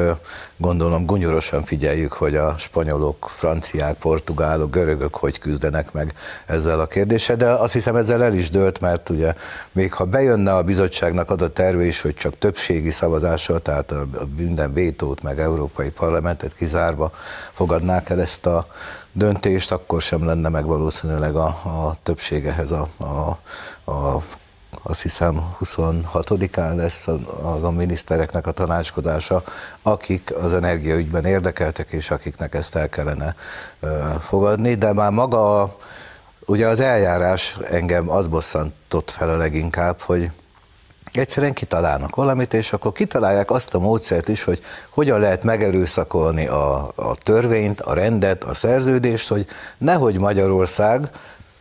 gondolom 0.57 1.07
gunyorosan 1.07 1.65
figyeljük, 1.65 2.13
hogy 2.13 2.35
a 2.35 2.55
spanyolok, 2.59 3.31
franciák, 3.31 3.95
portugálok, 3.95 4.71
görögök 4.71 5.15
hogy 5.15 5.39
küzdenek 5.39 5.93
meg 5.93 6.13
ezzel 6.47 6.81
a 6.81 6.87
kérdéssel, 6.87 7.37
de 7.37 7.49
azt 7.49 7.73
hiszem 7.73 7.97
ezzel 7.97 8.25
el 8.25 8.35
is 8.35 8.49
dőlt, 8.49 8.81
mert 8.81 9.09
ugye 9.11 9.35
még 9.73 9.93
ha 9.93 10.05
bejönne 10.05 10.55
a 10.55 10.63
bizottságnak 10.63 11.31
az 11.31 11.43
a 11.43 11.49
terve 11.49 11.85
is, 11.85 12.01
hogy 12.05 12.15
csak 12.15 12.39
többségi 12.39 12.91
szavazással, 12.91 13.61
tehát 13.61 13.93
a, 13.93 14.07
minden 14.37 14.73
vétót, 14.73 15.23
meg 15.23 15.41
európai 15.41 15.91
parlamentet 15.91 16.55
kizárva 16.55 17.11
fogadnák 17.53 18.11
el 18.11 18.21
ezt 18.21 18.47
a 18.47 18.67
döntést, 19.13 19.73
akkor 19.73 20.03
sem 20.03 20.25
lenne 20.25 20.49
meg 20.49 20.65
valószínűleg 20.65 21.37
a, 21.37 21.47
a 21.47 21.95
többség 22.03 22.47
ehhez 22.47 22.71
a, 22.71 22.89
a, 22.99 23.39
a 23.91 24.23
azt 24.83 25.03
hiszem 25.03 25.55
26-án 25.61 26.75
lesz 26.77 27.07
az 27.43 27.65
a 27.65 27.71
minisztereknek 27.71 28.47
a 28.47 28.51
tanácskodása, 28.51 29.43
akik 29.83 30.35
az 30.41 30.53
energiaügyben 30.53 31.25
érdekeltek, 31.25 31.93
és 31.93 32.11
akiknek 32.11 32.55
ezt 32.55 32.77
el 32.77 32.89
kellene 32.89 33.35
fogadni, 34.21 34.75
de 34.75 34.93
már 34.93 35.11
maga, 35.11 35.77
ugye 36.47 36.67
az 36.67 36.81
eljárás 36.81 37.57
engem 37.71 38.11
az 38.11 38.29
bosszantott 38.29 39.11
fel 39.11 39.29
a 39.29 39.37
leginkább, 39.37 40.01
hogy 40.01 40.31
Egyszerűen 41.15 41.53
kitalálnak 41.53 42.17
valamit, 42.17 42.55
és 42.55 42.73
akkor 42.73 42.93
kitalálják 42.93 43.51
azt 43.51 43.75
a 43.75 43.79
módszert 43.79 44.29
is, 44.29 44.45
hogy 44.45 44.61
hogyan 44.91 45.21
lehet 45.21 45.45
megerőszakolni 45.45 46.47
a, 46.47 46.93
a 46.95 47.15
törvényt, 47.23 47.81
a 47.81 47.95
rendet, 47.95 48.45
a 48.45 48.55
szerződést, 48.55 49.29
hogy 49.29 49.47
nehogy 49.79 50.19
Magyarország 50.19 51.11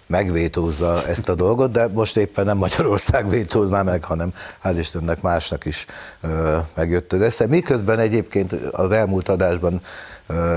megvétózza 0.07 1.07
ezt 1.07 1.29
a 1.29 1.35
dolgot, 1.35 1.71
de 1.71 1.87
most 1.87 2.17
éppen 2.17 2.45
nem 2.45 2.57
Magyarország 2.57 3.29
vétózná 3.29 3.81
meg, 3.81 4.03
hanem 4.03 4.33
hál' 4.63 4.75
Istennek 4.77 5.21
másnak 5.21 5.65
is 5.65 5.85
ö, 6.21 6.57
megjött 6.75 7.13
az 7.13 7.21
esze. 7.21 7.47
Miközben 7.47 7.99
egyébként 7.99 8.53
az 8.71 8.91
elmúlt 8.91 9.29
adásban 9.29 9.81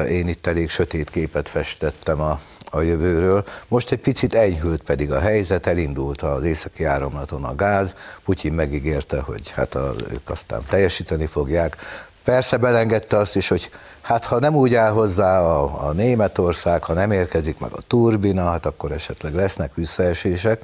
én 0.09 0.29
itt 0.29 0.47
elég 0.47 0.71
sötét 0.71 1.11
képet 1.11 1.49
festettem 1.49 2.21
a, 2.21 2.41
a 2.71 2.81
jövőről. 2.81 3.45
Most 3.69 3.93
egy 3.93 3.99
picit 3.99 4.35
enyhült 4.35 4.83
pedig 4.83 5.13
a 5.13 5.21
helyzet, 5.21 5.67
elindult 5.67 6.23
az 6.23 6.43
északi 6.43 6.85
áramlaton 6.85 7.45
a 7.45 7.55
gáz, 7.55 7.95
Putyin 8.25 8.53
megígérte, 8.53 9.21
hogy 9.21 9.51
hát 9.51 9.75
a, 9.75 9.95
ők 10.11 10.31
aztán 10.31 10.63
teljesíteni 10.69 11.27
fogják. 11.27 11.77
Persze 12.25 12.57
belengedte 12.57 13.17
azt 13.17 13.37
is, 13.37 13.49
hogy 13.49 13.71
hát 14.01 14.25
ha 14.25 14.39
nem 14.39 14.55
úgy 14.55 14.75
áll 14.75 14.91
hozzá 14.91 15.41
a, 15.41 15.87
a 15.89 15.93
Németország, 15.93 16.83
ha 16.83 16.93
nem 16.93 17.11
érkezik 17.11 17.59
meg 17.59 17.71
a 17.73 17.81
turbina, 17.87 18.51
hát 18.51 18.67
akkor 18.67 18.93
esetleg 18.93 19.35
lesznek 19.35 19.75
visszaesések, 19.75 20.63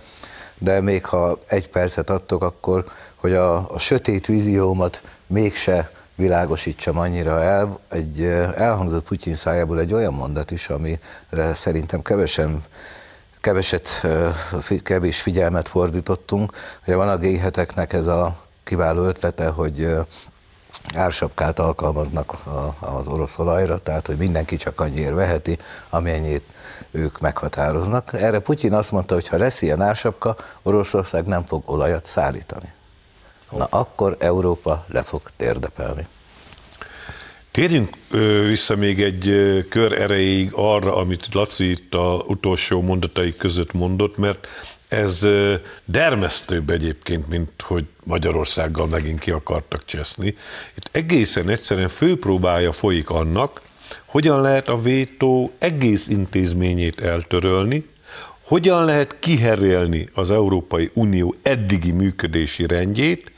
de 0.58 0.80
még 0.80 1.04
ha 1.04 1.38
egy 1.46 1.68
percet 1.68 2.10
adtok, 2.10 2.42
akkor, 2.42 2.84
hogy 3.16 3.32
a, 3.32 3.70
a 3.70 3.78
sötét 3.78 4.26
víziómat 4.26 5.02
mégse 5.26 5.90
világosítsam 6.14 6.98
annyira 6.98 7.42
el, 7.42 7.78
egy 7.88 8.22
elhangzott 8.56 9.04
Putyin 9.04 9.36
szájából 9.36 9.80
egy 9.80 9.92
olyan 9.92 10.14
mondat 10.14 10.50
is, 10.50 10.68
amire 10.68 11.54
szerintem 11.54 12.02
kevesen 12.02 12.64
keveset, 13.40 14.06
kevés 14.82 15.20
figyelmet 15.20 15.68
fordítottunk. 15.68 16.52
Ugye 16.82 16.96
van 16.96 17.08
a 17.08 17.16
g 17.16 17.24
ez 17.88 18.06
a 18.06 18.36
kiváló 18.64 19.04
ötlete, 19.04 19.48
hogy 19.48 19.96
ársapkát 20.94 21.58
alkalmaznak 21.58 22.34
az 22.80 23.06
orosz 23.06 23.38
olajra, 23.38 23.78
tehát 23.78 24.06
hogy 24.06 24.16
mindenki 24.16 24.56
csak 24.56 24.80
annyiért 24.80 25.14
veheti, 25.14 25.58
amennyit 25.90 26.44
ők 26.90 27.20
meghatároznak. 27.20 28.12
Erre 28.12 28.38
Putyin 28.38 28.74
azt 28.74 28.92
mondta, 28.92 29.14
hogy 29.14 29.28
ha 29.28 29.36
lesz 29.36 29.62
ilyen 29.62 29.82
ársapka, 29.82 30.36
Oroszország 30.62 31.26
nem 31.26 31.44
fog 31.44 31.62
olajat 31.66 32.04
szállítani. 32.04 32.72
Na 33.56 33.66
akkor 33.70 34.16
Európa 34.18 34.84
le 34.88 35.02
fog 35.02 35.22
térdepelni. 35.36 36.06
Térjünk 37.50 37.96
vissza 38.46 38.76
még 38.76 39.02
egy 39.02 39.24
kör 39.68 39.92
erejéig 39.92 40.50
arra, 40.52 40.96
amit 40.96 41.28
Laci 41.32 41.70
itt 41.70 41.94
a 41.94 42.24
utolsó 42.26 42.80
mondatai 42.80 43.36
között 43.36 43.72
mondott, 43.72 44.16
mert 44.16 44.46
ez 44.88 45.26
dermesztőbb 45.84 46.70
egyébként, 46.70 47.28
mint 47.28 47.62
hogy 47.62 47.84
Magyarországgal 48.04 48.86
megint 48.86 49.18
ki 49.18 49.30
akartak 49.30 49.84
cseszni. 49.84 50.36
Itt 50.76 50.88
egészen 50.92 51.48
egyszerűen 51.48 51.88
főpróbája 51.88 52.72
folyik 52.72 53.10
annak, 53.10 53.62
hogyan 54.04 54.40
lehet 54.40 54.68
a 54.68 54.80
vétó 54.80 55.52
egész 55.58 56.06
intézményét 56.08 57.00
eltörölni, 57.00 57.88
hogyan 58.44 58.84
lehet 58.84 59.16
kiherélni 59.18 60.08
az 60.14 60.30
Európai 60.30 60.90
Unió 60.94 61.34
eddigi 61.42 61.90
működési 61.90 62.66
rendjét, 62.66 63.32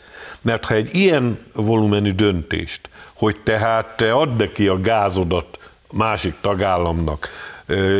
mert 0.44 0.64
ha 0.64 0.74
egy 0.74 0.94
ilyen 0.94 1.38
volumenű 1.52 2.12
döntést, 2.12 2.88
hogy 3.12 3.36
tehát 3.42 3.96
te 3.96 4.12
add 4.12 4.36
neki 4.36 4.66
a 4.66 4.80
gázodat 4.80 5.58
másik 5.92 6.34
tagállamnak, 6.40 7.28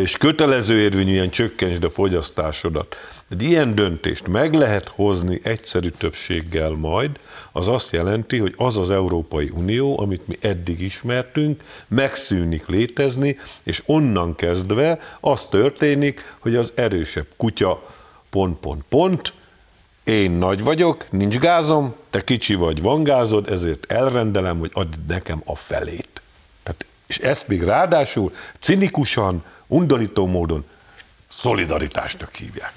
és 0.00 0.16
kötelező 0.16 0.78
érvényűen 0.78 1.30
csökkentsd 1.30 1.85
a 1.85 1.90
fogyasztásodat, 1.90 2.96
egy 3.30 3.42
ilyen 3.42 3.74
döntést 3.74 4.28
meg 4.28 4.54
lehet 4.54 4.88
hozni 4.88 5.40
egyszerű 5.42 5.88
többséggel 5.88 6.70
majd, 6.70 7.11
az 7.52 7.68
azt 7.68 7.92
jelenti, 7.92 8.38
hogy 8.38 8.54
az 8.57 8.76
az 8.76 8.90
Európai 8.90 9.50
Unió, 9.54 10.00
amit 10.00 10.26
mi 10.26 10.37
eddig 10.40 10.80
ismertünk, 10.80 11.62
megszűnik 11.88 12.66
létezni, 12.66 13.38
és 13.62 13.83
onnan 13.87 14.37
kezdve 14.37 14.98
az 15.20 15.44
történik, 15.44 16.35
hogy 16.38 16.57
az 16.57 16.72
erősebb 16.74 17.26
kutya 17.37 17.83
pont, 18.30 18.59
pont, 18.59 18.85
pont, 18.88 19.33
én 20.04 20.30
nagy 20.30 20.62
vagyok, 20.62 21.10
nincs 21.10 21.38
gázom, 21.38 21.94
te 22.10 22.24
kicsi 22.24 22.54
vagy, 22.54 22.82
van 22.82 23.02
gázod, 23.02 23.50
ezért 23.50 23.92
elrendelem, 23.92 24.58
hogy 24.58 24.70
add 24.72 24.94
nekem 25.08 25.42
a 25.44 25.54
felét. 25.54 26.22
Tehát, 26.62 26.86
és 27.06 27.18
ezt 27.18 27.48
még 27.48 27.62
ráadásul 27.62 28.32
cinikusan, 28.60 29.44
undorító 29.66 30.26
módon 30.26 30.64
szolidaritásnak 31.28 32.34
hívják. 32.34 32.72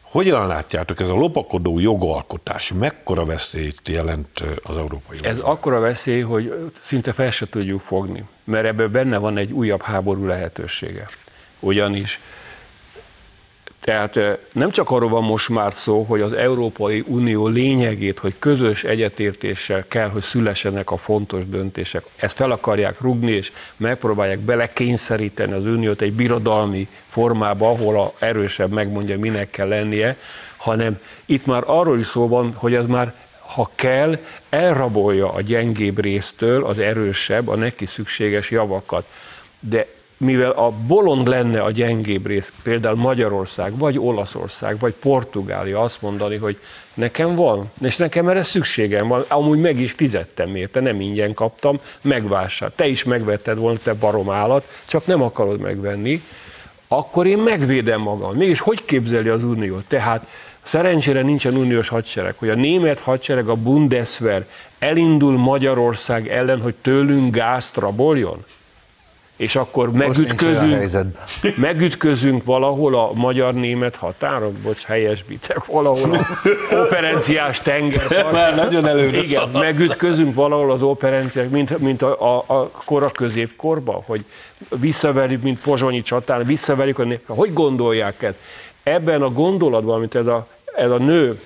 Hogyan 0.00 0.46
látjátok, 0.46 1.00
ez 1.00 1.08
a 1.08 1.14
lopakodó 1.14 1.78
jogalkotás 1.78 2.72
mekkora 2.72 3.24
veszélyt 3.24 3.88
jelent 3.88 4.44
az 4.62 4.76
Európai? 4.76 5.18
Ez 5.22 5.38
akkora 5.38 5.80
veszély, 5.80 6.20
hogy 6.20 6.70
szinte 6.72 7.12
fel 7.12 7.30
se 7.30 7.48
tudjuk 7.48 7.80
fogni, 7.80 8.24
mert 8.44 8.66
ebben 8.66 8.92
benne 8.92 9.18
van 9.18 9.36
egy 9.36 9.52
újabb 9.52 9.82
háború 9.82 10.26
lehetősége. 10.26 11.08
Ugyanis 11.60 12.20
tehát 13.86 14.18
nem 14.52 14.70
csak 14.70 14.90
arról 14.90 15.08
van 15.08 15.24
most 15.24 15.48
már 15.48 15.74
szó, 15.74 16.02
hogy 16.02 16.20
az 16.20 16.32
Európai 16.32 17.04
Unió 17.06 17.46
lényegét, 17.46 18.18
hogy 18.18 18.34
közös 18.38 18.84
egyetértéssel 18.84 19.84
kell, 19.88 20.08
hogy 20.08 20.22
szülessenek 20.22 20.90
a 20.90 20.96
fontos 20.96 21.48
döntések. 21.48 22.04
Ezt 22.16 22.36
fel 22.36 22.50
akarják 22.50 23.00
rugni, 23.00 23.30
és 23.30 23.52
megpróbálják 23.76 24.38
belekényszeríteni 24.38 25.52
az 25.52 25.64
uniót 25.64 26.00
egy 26.00 26.12
birodalmi 26.12 26.88
formába, 27.06 27.70
ahol 27.70 28.00
a 28.00 28.12
erősebb 28.18 28.72
megmondja, 28.72 29.18
minek 29.18 29.50
kell 29.50 29.68
lennie, 29.68 30.16
hanem 30.56 30.98
itt 31.24 31.46
már 31.46 31.62
arról 31.66 31.98
is 31.98 32.06
szó 32.06 32.28
van, 32.28 32.52
hogy 32.54 32.74
az 32.74 32.86
már 32.86 33.14
ha 33.54 33.70
kell, 33.74 34.18
elrabolja 34.48 35.32
a 35.32 35.40
gyengébb 35.40 36.00
résztől 36.00 36.64
az 36.64 36.78
erősebb, 36.78 37.48
a 37.48 37.56
neki 37.56 37.86
szükséges 37.86 38.50
javakat. 38.50 39.06
De 39.60 39.86
mivel 40.16 40.50
a 40.50 40.70
bolond 40.86 41.28
lenne 41.28 41.62
a 41.62 41.70
gyengébb 41.70 42.26
rész, 42.26 42.52
például 42.62 42.96
Magyarország, 42.96 43.78
vagy 43.78 43.98
Olaszország, 43.98 44.78
vagy 44.78 44.92
Portugália 44.92 45.80
azt 45.80 46.02
mondani, 46.02 46.36
hogy 46.36 46.58
nekem 46.94 47.34
van, 47.34 47.70
és 47.80 47.96
nekem 47.96 48.28
erre 48.28 48.42
szükségem 48.42 49.08
van, 49.08 49.24
amúgy 49.28 49.58
meg 49.58 49.78
is 49.78 49.92
fizettem 49.92 50.54
érte, 50.54 50.80
nem 50.80 51.00
ingyen 51.00 51.34
kaptam, 51.34 51.80
megvásár. 52.00 52.70
Te 52.74 52.86
is 52.86 53.04
megvetted 53.04 53.58
volna, 53.58 53.78
te 53.82 53.94
barom 53.94 54.30
állat, 54.30 54.64
csak 54.86 55.06
nem 55.06 55.22
akarod 55.22 55.60
megvenni, 55.60 56.22
akkor 56.88 57.26
én 57.26 57.38
megvédem 57.38 58.00
magam. 58.00 58.36
Mégis 58.36 58.60
hogy 58.60 58.84
képzeli 58.84 59.28
az 59.28 59.44
Unió? 59.44 59.80
Tehát 59.88 60.26
szerencsére 60.62 61.22
nincsen 61.22 61.56
uniós 61.56 61.88
hadsereg, 61.88 62.34
hogy 62.38 62.48
a 62.48 62.54
német 62.54 63.00
hadsereg, 63.00 63.48
a 63.48 63.54
Bundeswehr 63.54 64.46
elindul 64.78 65.38
Magyarország 65.38 66.28
ellen, 66.28 66.60
hogy 66.60 66.74
tőlünk 66.74 67.34
gázt 67.34 67.76
raboljon? 67.76 68.44
És 69.36 69.56
akkor 69.56 69.92
megütközünk, 69.92 70.90
megütközünk 71.56 72.44
valahol 72.44 72.94
a 72.94 73.10
magyar-német 73.14 73.96
határon, 73.96 74.58
bocs, 74.62 74.84
helyesbitek, 74.84 75.64
valahol 75.64 76.14
a 76.14 76.26
operenciás 76.84 77.60
tenger. 77.60 78.32
Már 78.32 78.54
nagyon 78.56 78.86
előre 78.86 79.16
Igen, 79.16 79.24
szalad. 79.24 79.60
megütközünk 79.62 80.34
valahol 80.34 80.72
az 80.72 80.82
operenciák, 80.82 81.50
mint, 81.50 81.78
mint 81.78 82.02
a, 82.02 82.36
a, 82.36 82.44
a 82.46 82.68
kora 82.68 83.10
középkorban, 83.10 84.02
hogy 84.06 84.24
visszaverjük, 84.68 85.42
mint 85.42 85.60
Pozsonyi 85.60 86.00
csatán, 86.00 86.44
visszaverjük. 86.44 87.20
Hogy 87.26 87.52
gondolják 87.52 88.22
ezt? 88.22 88.36
Ebben 88.82 89.22
a 89.22 89.30
gondolatban, 89.30 89.94
amit 89.96 90.14
ez 90.14 90.26
a, 90.26 90.46
ez 90.76 90.90
a 90.90 90.98
nő 90.98 91.40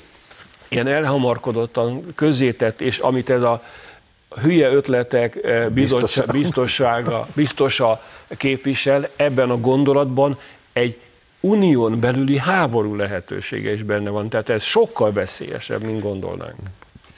ilyen 0.68 0.86
elhamarkodottan 0.86 2.04
közétett, 2.14 2.80
és 2.80 2.98
amit 2.98 3.30
ez 3.30 3.42
a 3.42 3.62
hülye 4.42 4.68
ötletek 4.68 5.36
eh, 5.36 5.68
biztossága, 5.68 6.32
biztossága, 6.38 7.26
biztosa 7.34 8.02
képvisel, 8.36 9.08
ebben 9.16 9.50
a 9.50 9.56
gondolatban 9.56 10.38
egy 10.72 10.98
unión 11.40 12.00
belüli 12.00 12.38
háború 12.38 12.94
lehetősége 12.94 13.72
is 13.72 13.82
benne 13.82 14.10
van. 14.10 14.28
Tehát 14.28 14.48
ez 14.48 14.62
sokkal 14.62 15.12
veszélyesebb, 15.12 15.82
mint 15.82 16.00
gondolnánk. 16.00 16.56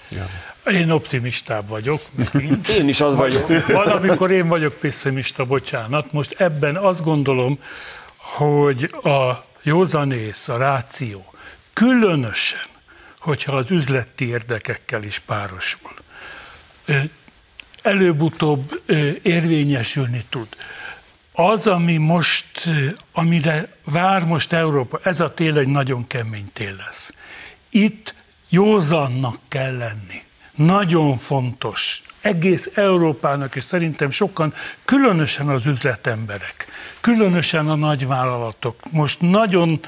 Ja. 0.09 0.29
Én 0.73 0.91
optimistább 0.91 1.69
vagyok. 1.69 2.01
Megint. 2.15 2.69
Én 2.79 2.89
is 2.89 3.01
az 3.01 3.17
vagyok. 3.17 3.49
Valamikor 3.67 4.31
én 4.31 4.49
vagyok 4.49 4.73
pessimista, 4.73 5.45
bocsánat. 5.45 6.13
Most 6.13 6.41
ebben 6.41 6.77
azt 6.77 7.05
gondolom, 7.05 7.59
hogy 8.17 8.91
a 9.03 9.45
józanész, 9.63 10.49
a 10.49 10.57
ráció, 10.57 11.25
különösen, 11.73 12.61
hogyha 13.19 13.57
az 13.57 13.71
üzleti 13.71 14.29
érdekekkel 14.29 15.03
is 15.03 15.19
párosul, 15.19 15.91
előbb-utóbb 17.83 18.83
érvényesülni 19.23 20.23
tud. 20.29 20.49
Az, 21.33 21.67
ami 21.67 21.97
most, 21.97 22.71
amire 23.13 23.77
vár 23.85 24.25
most 24.25 24.53
Európa, 24.53 25.01
ez 25.03 25.21
a 25.21 25.35
tél 25.35 25.59
egy 25.59 25.69
nagyon 25.69 26.07
kemény 26.07 26.51
tél 26.53 26.75
lesz. 26.87 27.13
Itt 27.71 28.15
józannak 28.49 29.39
kell 29.49 29.77
lenni. 29.77 30.23
Nagyon 30.55 31.17
fontos. 31.17 32.03
Egész 32.21 32.71
Európának, 32.75 33.57
és 33.57 33.65
szerintem 33.65 34.11
sokan, 34.11 34.55
különösen 34.85 35.49
az 35.49 35.67
üzletemberek, 35.67 36.67
különösen 37.01 37.69
a 37.69 37.75
nagyvállalatok 37.75 38.77
most 38.91 39.21
nagyon 39.21 39.81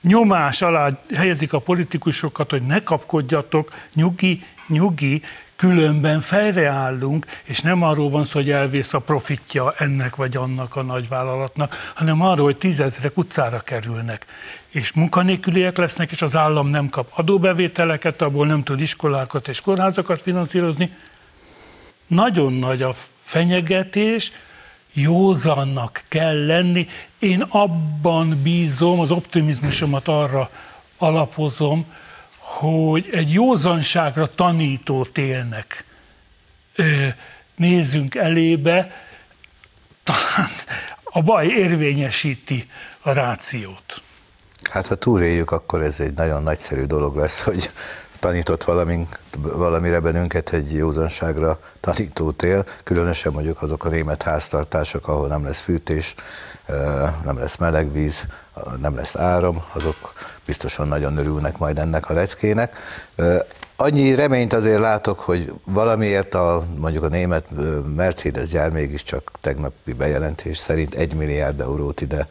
nyomás 0.00 0.62
alá 0.62 0.90
helyezik 1.14 1.52
a 1.52 1.58
politikusokat, 1.58 2.50
hogy 2.50 2.62
ne 2.62 2.82
kapkodjatok, 2.82 3.74
nyugi, 3.94 4.42
nyugi, 4.68 5.22
különben 5.56 6.20
fejreállunk, 6.20 7.26
és 7.44 7.60
nem 7.60 7.82
arról 7.82 8.10
van 8.10 8.24
szó, 8.24 8.38
hogy 8.38 8.50
elvész 8.50 8.94
a 8.94 8.98
profitja 8.98 9.74
ennek 9.78 10.16
vagy 10.16 10.36
annak 10.36 10.76
a 10.76 10.82
nagyvállalatnak, 10.82 11.92
hanem 11.94 12.22
arról, 12.22 12.44
hogy 12.44 12.56
tízezrek 12.56 13.16
utcára 13.16 13.60
kerülnek, 13.60 14.26
és 14.68 14.92
munkanélküliek 14.92 15.76
lesznek, 15.76 16.10
és 16.10 16.22
az 16.22 16.36
állam 16.36 16.68
nem 16.68 16.88
kap 16.88 17.12
adóbevételeket, 17.14 18.22
abból 18.22 18.46
nem 18.46 18.62
tud 18.62 18.80
iskolákat 18.80 19.48
és 19.48 19.60
kórházakat 19.60 20.22
finanszírozni. 20.22 20.90
Nagyon 22.06 22.52
nagy 22.52 22.82
a 22.82 22.92
fenyegetés, 23.16 24.32
józannak 24.92 26.02
kell 26.08 26.46
lenni. 26.46 26.86
Én 27.18 27.40
abban 27.40 28.40
bízom, 28.42 29.00
az 29.00 29.10
optimizmusomat 29.10 30.08
arra 30.08 30.50
alapozom, 30.98 31.86
hogy 32.46 33.08
egy 33.12 33.32
józanságra 33.32 34.26
tanítót 34.26 35.18
élnek. 35.18 35.84
Nézzünk 37.56 38.14
elébe, 38.14 39.04
talán 40.04 40.50
a 41.04 41.22
baj 41.22 41.46
érvényesíti 41.46 42.68
a 43.00 43.12
rációt. 43.12 44.02
Hát 44.70 44.86
ha 44.86 44.94
túléljük, 44.94 45.50
akkor 45.50 45.80
ez 45.80 46.00
egy 46.00 46.14
nagyon 46.14 46.42
nagyszerű 46.42 46.82
dolog 46.84 47.16
lesz, 47.16 47.42
hogy 47.42 47.68
tanított 48.18 48.64
valamink, 48.64 49.18
valamire 49.36 50.00
bennünket 50.00 50.52
egy 50.52 50.74
józanságra 50.74 51.58
tanítót 51.80 52.42
él, 52.42 52.64
különösen 52.84 53.32
mondjuk 53.32 53.62
azok 53.62 53.84
a 53.84 53.88
német 53.88 54.22
háztartások, 54.22 55.08
ahol 55.08 55.28
nem 55.28 55.44
lesz 55.44 55.60
fűtés, 55.60 56.14
nem 57.24 57.38
lesz 57.38 57.56
meleg 57.56 57.92
víz, 57.92 58.26
nem 58.80 58.94
lesz 58.96 59.16
áram, 59.16 59.62
azok 59.72 60.12
biztosan 60.46 60.88
nagyon 60.88 61.16
örülnek 61.16 61.58
majd 61.58 61.78
ennek 61.78 62.10
a 62.10 62.12
leckének. 62.12 62.76
Annyi 63.76 64.14
reményt 64.14 64.52
azért 64.52 64.80
látok, 64.80 65.18
hogy 65.18 65.52
valamiért 65.64 66.34
a, 66.34 66.64
mondjuk 66.76 67.04
a 67.04 67.08
német 67.08 67.46
Mercedes 67.96 68.48
gyár 68.48 68.70
mégiscsak 68.70 69.30
tegnapi 69.40 69.92
bejelentés 69.92 70.58
szerint 70.58 70.94
egy 70.94 71.14
milliárd 71.14 71.60
eurót 71.60 72.00
ide 72.00 72.28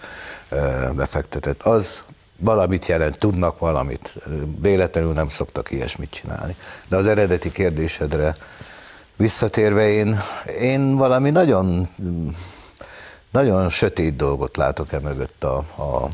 befektetett. 0.95 1.63
Az 1.63 2.03
valamit 2.37 2.85
jelent, 2.85 3.17
tudnak 3.17 3.59
valamit. 3.59 4.13
Véletlenül 4.61 5.13
nem 5.13 5.29
szoktak 5.29 5.71
ilyesmit 5.71 6.09
csinálni. 6.09 6.55
De 6.87 6.95
az 6.95 7.07
eredeti 7.07 7.51
kérdésedre 7.51 8.35
visszatérve 9.15 9.89
én, 9.89 10.19
én 10.59 10.95
valami 10.95 11.29
nagyon, 11.29 11.87
nagyon 13.31 13.69
sötét 13.69 14.15
dolgot 14.15 14.57
látok 14.57 14.91
e 14.91 14.99
mögött 14.99 15.43
a, 15.43 15.63
a, 15.75 16.09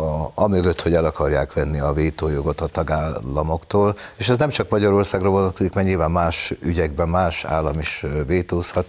a, 0.00 0.32
a 0.34 0.46
mögött, 0.46 0.82
hogy 0.82 0.94
el 0.94 1.04
akarják 1.04 1.52
venni 1.52 1.80
a 1.80 1.92
vétójogot 1.92 2.60
a 2.60 2.66
tagállamoktól, 2.66 3.96
és 4.16 4.28
ez 4.28 4.38
nem 4.38 4.50
csak 4.50 4.68
Magyarországra 4.68 5.28
vonatkozik, 5.28 5.74
mert 5.74 5.86
nyilván 5.86 6.10
más 6.10 6.54
ügyekben 6.60 7.08
más 7.08 7.44
állam 7.44 7.78
is 7.78 8.04
vétózhat. 8.26 8.86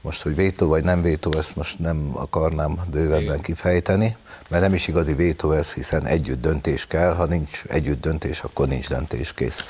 Most, 0.00 0.22
hogy 0.22 0.34
vétó 0.34 0.68
vagy 0.68 0.84
nem 0.84 1.02
vétó, 1.02 1.32
ezt 1.36 1.56
most 1.56 1.78
nem 1.78 2.10
akarnám 2.14 2.78
bővebben 2.90 3.40
kifejteni 3.40 4.16
mert 4.48 4.62
nem 4.62 4.74
is 4.74 4.88
igazi 4.88 5.14
vétó 5.14 5.52
ez, 5.52 5.72
hiszen 5.72 6.06
együtt 6.06 6.40
döntés 6.40 6.86
kell, 6.86 7.14
ha 7.14 7.24
nincs 7.24 7.62
együtt 7.68 8.00
döntés, 8.00 8.40
akkor 8.40 8.68
nincs 8.68 8.88
döntés 8.88 9.34
kész. 9.34 9.64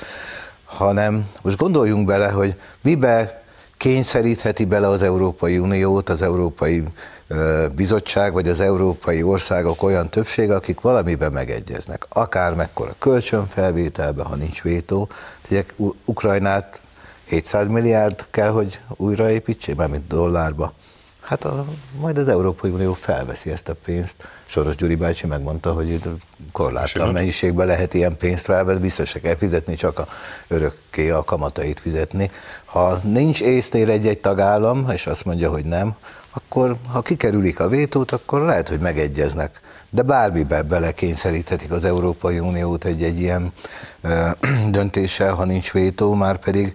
Hanem 0.63 1.29
most 1.41 1.57
gondoljunk 1.57 2.07
bele, 2.07 2.29
hogy 2.29 2.55
mibe 2.81 3.43
kényszerítheti 3.77 4.65
bele 4.65 4.87
az 4.87 5.03
Európai 5.03 5.57
Uniót, 5.57 6.09
az 6.09 6.21
Európai 6.21 6.83
Bizottság, 7.75 8.33
vagy 8.33 8.47
az 8.49 8.59
európai 8.59 9.23
országok 9.23 9.83
olyan 9.83 10.09
többség, 10.09 10.51
akik 10.51 10.81
valamiben 10.81 11.31
megegyeznek. 11.31 12.05
Akár 12.09 12.53
mekkora 12.53 12.95
kölcsönfelvételbe, 12.99 14.23
ha 14.23 14.35
nincs 14.35 14.61
vétó. 14.61 15.09
Ugye 15.49 15.63
Ukrajnát 16.05 16.79
700 17.29 17.67
milliárd 17.67 18.25
kell, 18.29 18.49
hogy 18.49 18.79
újraépítsék, 18.95 19.75
mármint 19.75 20.07
dollárba. 20.07 20.73
Hát 21.21 21.43
a, 21.43 21.65
majd 21.99 22.17
az 22.17 22.27
Európai 22.27 22.71
Unió 22.71 22.93
felveszi 22.93 23.51
ezt 23.51 23.69
a 23.69 23.75
pénzt. 23.85 24.15
Soros 24.45 24.75
Gyuri 24.75 24.95
bácsi 24.95 25.27
megmondta, 25.27 25.73
hogy 25.73 25.89
itt 25.89 26.07
korlátlan 26.51 27.11
mennyiségben 27.11 27.67
lehet 27.67 27.93
ilyen 27.93 28.17
pénzt 28.17 28.45
felvenni, 28.45 28.79
vissza 28.79 29.05
se 29.05 29.19
kell 29.19 29.35
fizetni, 29.35 29.75
csak 29.75 29.99
a 29.99 30.07
örökké 30.47 31.09
a 31.09 31.23
kamatait 31.23 31.79
fizetni. 31.79 32.31
Ha 32.65 32.99
nincs 33.03 33.41
észnél 33.41 33.89
egy-egy 33.89 34.19
tagállam, 34.19 34.89
és 34.91 35.07
azt 35.07 35.25
mondja, 35.25 35.49
hogy 35.49 35.65
nem, 35.65 35.95
akkor 36.33 36.75
ha 36.91 37.01
kikerülik 37.01 37.59
a 37.59 37.67
vétót, 37.67 38.11
akkor 38.11 38.41
lehet, 38.41 38.69
hogy 38.69 38.79
megegyeznek. 38.79 39.61
De 39.89 40.01
bármibe 40.01 40.61
belekényszeríthetik 40.61 41.71
az 41.71 41.85
Európai 41.85 42.39
Uniót 42.39 42.85
egy-egy 42.85 43.19
ilyen 43.19 43.51
ö, 44.01 44.29
döntéssel, 44.71 45.33
ha 45.33 45.45
nincs 45.45 45.71
vétó, 45.71 46.13
már 46.13 46.37
pedig 46.37 46.73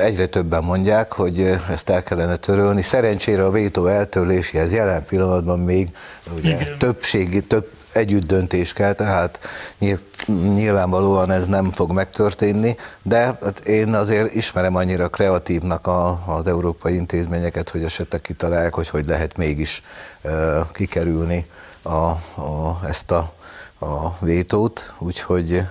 egyre 0.00 0.26
többen 0.26 0.64
mondják, 0.64 1.12
hogy 1.12 1.58
ezt 1.70 1.90
el 1.90 2.02
kellene 2.02 2.36
törölni. 2.36 2.82
Szerencsére 2.82 3.44
a 3.44 3.50
vétó 3.50 3.86
eltörléséhez 3.86 4.72
jelen 4.72 5.04
pillanatban 5.04 5.58
még 5.58 5.88
ugye, 6.36 6.56
többségi, 6.78 7.40
több 7.40 7.70
együtt 7.96 8.26
döntés 8.26 8.72
kell, 8.72 8.92
tehát 8.92 9.38
nyilvánvalóan 10.26 11.30
ez 11.30 11.46
nem 11.46 11.72
fog 11.72 11.92
megtörténni, 11.92 12.76
de 13.02 13.16
hát 13.18 13.58
én 13.58 13.94
azért 13.94 14.34
ismerem 14.34 14.76
annyira 14.76 15.08
kreatívnak 15.08 15.86
a, 15.86 16.22
az 16.26 16.46
európai 16.46 16.94
intézményeket, 16.94 17.70
hogy 17.70 17.84
esetleg 17.84 18.20
kitalálják, 18.20 18.74
hogy 18.74 18.88
hogy 18.88 19.06
lehet 19.06 19.36
mégis 19.36 19.82
kikerülni 20.72 21.46
a, 21.82 21.94
a, 21.94 22.80
ezt 22.88 23.10
a 23.10 23.34
a 23.78 24.16
vétót, 24.20 24.92
úgyhogy 24.98 25.66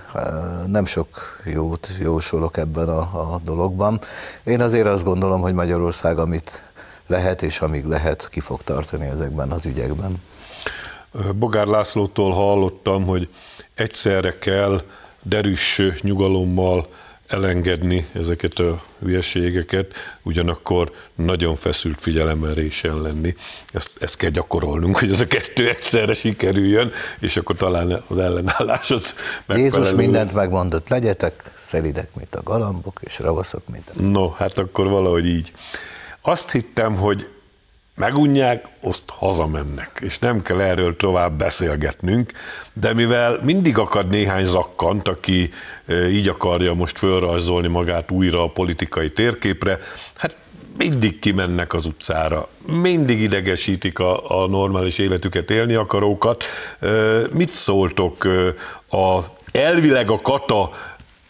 nem 0.66 0.84
sok 0.84 1.40
jót 1.44 1.90
jósolok 1.98 2.56
ebben 2.56 2.88
a, 2.88 2.98
a 3.34 3.40
dologban. 3.44 4.00
Én 4.44 4.60
azért 4.60 4.86
azt 4.86 5.04
gondolom, 5.04 5.40
hogy 5.40 5.52
Magyarország, 5.54 6.18
amit 6.18 6.62
lehet 7.06 7.42
és 7.42 7.60
amíg 7.60 7.84
lehet, 7.84 8.28
ki 8.28 8.40
fog 8.40 8.62
tartani 8.62 9.06
ezekben 9.06 9.50
az 9.50 9.66
ügyekben. 9.66 10.22
Bogár 11.34 11.66
Lászlótól 11.66 12.32
hallottam, 12.32 13.04
hogy 13.04 13.28
egyszerre 13.74 14.38
kell 14.38 14.80
derűs 15.22 15.82
nyugalommal 16.00 16.88
elengedni 17.26 18.06
ezeket 18.12 18.58
a 18.58 18.82
hülyeségeket, 19.02 19.92
ugyanakkor 20.22 20.92
nagyon 21.14 21.56
feszült 21.56 22.00
figyelemelésen 22.00 23.00
lenni. 23.00 23.34
Ezt, 23.72 23.90
ezt 24.00 24.16
kell 24.16 24.30
gyakorolnunk, 24.30 24.98
hogy 24.98 25.10
ez 25.10 25.20
a 25.20 25.26
kettő 25.26 25.68
egyszerre 25.68 26.12
sikerüljön, 26.12 26.92
és 27.18 27.36
akkor 27.36 27.56
talán 27.56 28.02
az 28.06 28.18
ellenállás 28.18 28.90
az 28.90 29.14
megfelelő. 29.46 29.62
Jézus 29.62 29.94
mindent 29.94 30.34
megmondott, 30.34 30.88
legyetek 30.88 31.50
szelidek, 31.66 32.08
mint 32.16 32.34
a 32.34 32.42
galambok, 32.42 33.00
és 33.02 33.18
ravaszok, 33.18 33.68
mint 33.68 33.88
a... 33.88 34.02
No, 34.02 34.30
hát 34.30 34.58
akkor 34.58 34.88
valahogy 34.88 35.26
így. 35.26 35.52
Azt 36.20 36.50
hittem, 36.50 36.96
hogy 36.96 37.28
megunják, 37.96 38.66
azt 38.80 39.02
hazamennek, 39.06 39.98
és 40.00 40.18
nem 40.18 40.42
kell 40.42 40.60
erről 40.60 40.96
tovább 40.96 41.38
beszélgetnünk, 41.38 42.32
de 42.72 42.94
mivel 42.94 43.40
mindig 43.42 43.78
akad 43.78 44.08
néhány 44.08 44.44
zakkant, 44.44 45.08
aki 45.08 45.50
így 46.10 46.28
akarja 46.28 46.74
most 46.74 46.98
fölrajzolni 46.98 47.68
magát 47.68 48.10
újra 48.10 48.42
a 48.42 48.48
politikai 48.48 49.10
térképre, 49.10 49.78
hát 50.16 50.36
mindig 50.78 51.18
kimennek 51.18 51.74
az 51.74 51.86
utcára, 51.86 52.48
mindig 52.82 53.20
idegesítik 53.20 53.98
a, 53.98 54.42
a 54.42 54.46
normális 54.46 54.98
életüket 54.98 55.50
élni 55.50 55.74
akarókat. 55.74 56.44
Mit 57.32 57.54
szóltok 57.54 58.24
a 58.90 59.18
elvileg 59.52 60.10
a 60.10 60.20
kata 60.20 60.70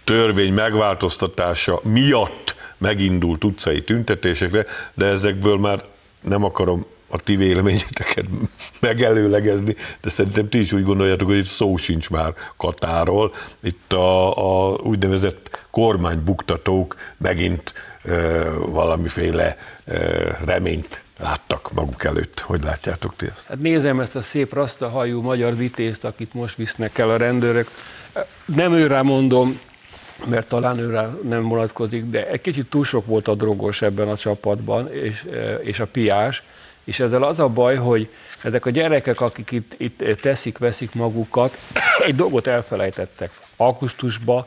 törvény 0.05 0.53
megváltoztatása 0.53 1.81
miatt 1.83 2.57
megindult 2.79 3.45
utcai 3.45 3.83
tüntetésekre, 3.83 4.67
de 4.95 5.05
ezekből 5.05 5.59
már 5.59 5.81
nem 6.21 6.45
akarom 6.45 6.87
a 7.09 7.19
ti 7.19 7.37
véleményeteket 7.37 8.25
megelőlegezni, 8.81 9.77
de 10.01 10.11
szerintem 10.11 10.49
ti 10.49 10.59
is 10.59 10.73
úgy 10.73 10.85
gondoljátok, 10.85 11.29
hogy 11.29 11.37
itt 11.37 11.45
szó 11.45 11.77
sincs 11.77 12.11
már 12.11 12.35
Katáról. 12.57 13.33
Itt 13.63 13.93
a, 13.93 14.71
a 14.71 14.77
úgynevezett 14.83 15.67
kormánybuktatók 15.71 16.97
megint 17.17 17.75
ö, 18.03 18.51
valamiféle 18.67 19.57
ö, 19.85 20.31
reményt 20.45 21.03
láttak 21.19 21.73
maguk 21.73 22.05
előtt. 22.05 22.41
Hogy 22.41 22.63
látjátok 22.63 23.17
ti 23.17 23.27
ezt? 23.27 23.47
Hát 23.47 23.61
nézem 23.61 24.01
ezt 24.01 24.17
a 24.17 24.23
szép 24.23 24.53
rasztahajú 24.53 25.21
magyar 25.21 25.57
vitézt, 25.57 26.05
akit 26.05 26.35
most 26.35 26.57
visznek 26.57 26.99
el 26.99 27.11
a 27.11 27.17
rendőrök. 27.17 27.71
Nem 28.45 28.73
őrá 28.73 29.03
mondom, 29.03 29.61
mert 30.25 30.49
talán 30.49 30.79
őre 30.79 31.09
nem 31.23 31.49
vonatkozik, 31.49 32.05
de 32.05 32.29
egy 32.29 32.41
kicsit 32.41 32.67
túl 32.67 32.85
sok 32.85 33.07
volt 33.07 33.29
a 33.29 33.35
drogos 33.35 33.83
ebben 33.83 34.09
a 34.09 34.17
csapatban, 34.17 34.93
és, 34.93 35.25
és 35.63 35.81
a 35.81 35.87
piás, 35.87 36.43
és 36.85 37.01
ezzel 37.01 37.23
az 37.23 37.39
a 37.39 37.49
baj, 37.49 37.77
hogy 37.77 38.09
ezek 38.43 38.67
a 38.67 38.71
gyerekek, 38.71 39.21
akik 39.21 39.51
itt, 39.51 39.75
itt 39.77 40.21
teszik, 40.21 40.59
veszik 40.59 40.95
magukat, 40.95 41.59
egy 42.07 42.17
dolgot 42.17 42.47
elfelejtettek. 42.47 43.31
Augusztusban 43.57 44.47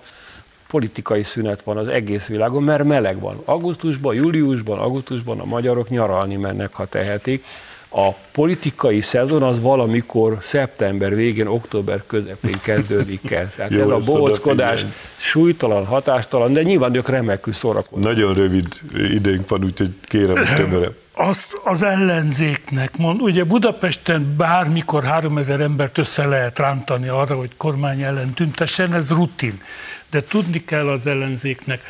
politikai 0.68 1.24
szünet 1.24 1.62
van 1.62 1.78
az 1.78 1.88
egész 1.88 2.26
világon, 2.26 2.64
mert 2.64 2.84
meleg 2.84 3.20
van. 3.20 3.42
Augusztusban, 3.46 4.16
júliusban, 4.16 4.80
augusztusban 4.80 5.40
a 5.40 5.46
magyarok 5.46 5.90
nyaralni 5.90 6.36
mennek, 6.36 6.74
ha 6.74 6.86
tehetik. 6.86 7.46
A 7.92 8.12
politikai 8.32 9.02
szezon 9.02 9.44
az 9.44 9.62
valamikor 9.62 10.38
szeptember 10.42 11.16
végén, 11.16 11.48
október 11.48 12.04
közepén 12.08 12.60
kezdődik 12.62 13.32
el. 13.32 13.52
Tehát 13.56 13.72
Jó, 13.72 13.96
ez 13.96 14.08
a 14.08 14.12
bohóckodás 14.12 14.86
súlytalan, 15.18 15.86
hatástalan, 15.86 16.54
de 16.54 16.64
nyilván 16.64 16.96
ők 16.96 17.08
remekül 17.08 17.54
szórakoznak. 17.54 18.08
Nagyon 18.08 18.34
rövid 18.34 18.68
időnk 18.94 19.50
van, 19.50 19.64
úgyhogy 19.64 19.92
kérem, 20.02 20.44
többre. 20.56 20.92
Azt 21.14 21.60
az 21.64 21.84
ellenzéknek 21.84 22.98
mond, 22.98 23.22
ugye 23.22 23.44
Budapesten 23.44 24.36
bármikor 24.38 25.04
3000 25.04 25.62
embert 25.62 25.98
össze 25.98 26.28
lehet 26.28 26.60
rántani 26.60 27.08
arra, 27.08 27.36
hogy 27.36 27.50
kormány 27.58 28.02
ellen 28.02 28.34
tüntessen, 28.34 28.94
ez 28.94 29.10
rutin. 29.10 29.62
De 30.10 30.22
tudni 30.22 30.64
kell 30.66 30.88
az 30.88 31.08
ellenzéknek, 31.08 31.82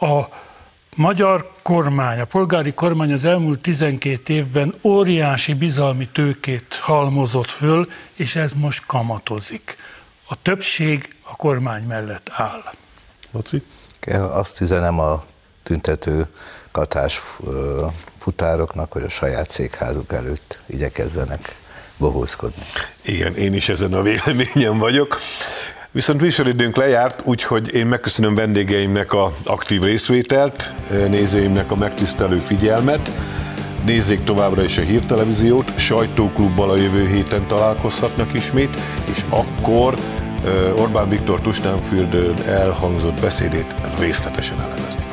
a 0.00 0.20
magyar 0.98 1.50
kormány, 1.62 2.20
a 2.20 2.24
polgári 2.24 2.74
kormány 2.74 3.12
az 3.12 3.24
elmúlt 3.24 3.60
12 3.60 4.32
évben 4.32 4.74
óriási 4.82 5.54
bizalmi 5.54 6.08
tőkét 6.08 6.74
halmozott 6.74 7.46
föl, 7.46 7.88
és 8.14 8.36
ez 8.36 8.52
most 8.52 8.86
kamatozik. 8.86 9.76
A 10.28 10.42
többség 10.42 11.14
a 11.22 11.36
kormány 11.36 11.82
mellett 11.82 12.30
áll. 12.32 12.62
Laci? 13.30 13.62
Azt 14.30 14.60
üzenem 14.60 14.98
a 14.98 15.24
tüntető 15.62 16.26
katás 16.72 17.20
futároknak, 18.18 18.92
hogy 18.92 19.02
a 19.02 19.08
saját 19.08 19.50
székházuk 19.50 20.12
előtt 20.12 20.58
igyekezzenek 20.66 21.56
bohózkodni. 21.96 22.62
Igen, 23.04 23.36
én 23.36 23.54
is 23.54 23.68
ezen 23.68 23.92
a 23.92 24.02
véleményem 24.02 24.78
vagyok. 24.78 25.18
Viszont 25.98 26.20
műsoridőnk 26.20 26.76
lejárt, 26.76 27.20
úgyhogy 27.24 27.74
én 27.74 27.86
megköszönöm 27.86 28.34
vendégeimnek 28.34 29.12
a 29.12 29.32
aktív 29.44 29.82
részvételt, 29.82 30.72
nézőimnek 31.08 31.70
a 31.70 31.76
megtisztelő 31.76 32.38
figyelmet. 32.38 33.12
Nézzék 33.86 34.24
továbbra 34.24 34.62
is 34.62 34.78
a 34.78 34.82
hírtelevíziót, 34.82 35.78
sajtóklubbal 35.78 36.70
a 36.70 36.76
jövő 36.76 37.06
héten 37.06 37.46
találkozhatnak 37.46 38.34
ismét, 38.34 38.76
és 39.12 39.24
akkor 39.28 39.94
Orbán 40.76 41.08
Viktor 41.08 41.40
Tusnánfürdőn 41.40 42.34
elhangzott 42.46 43.20
beszédét 43.20 43.74
részletesen 43.98 44.60
elemezni 44.60 45.07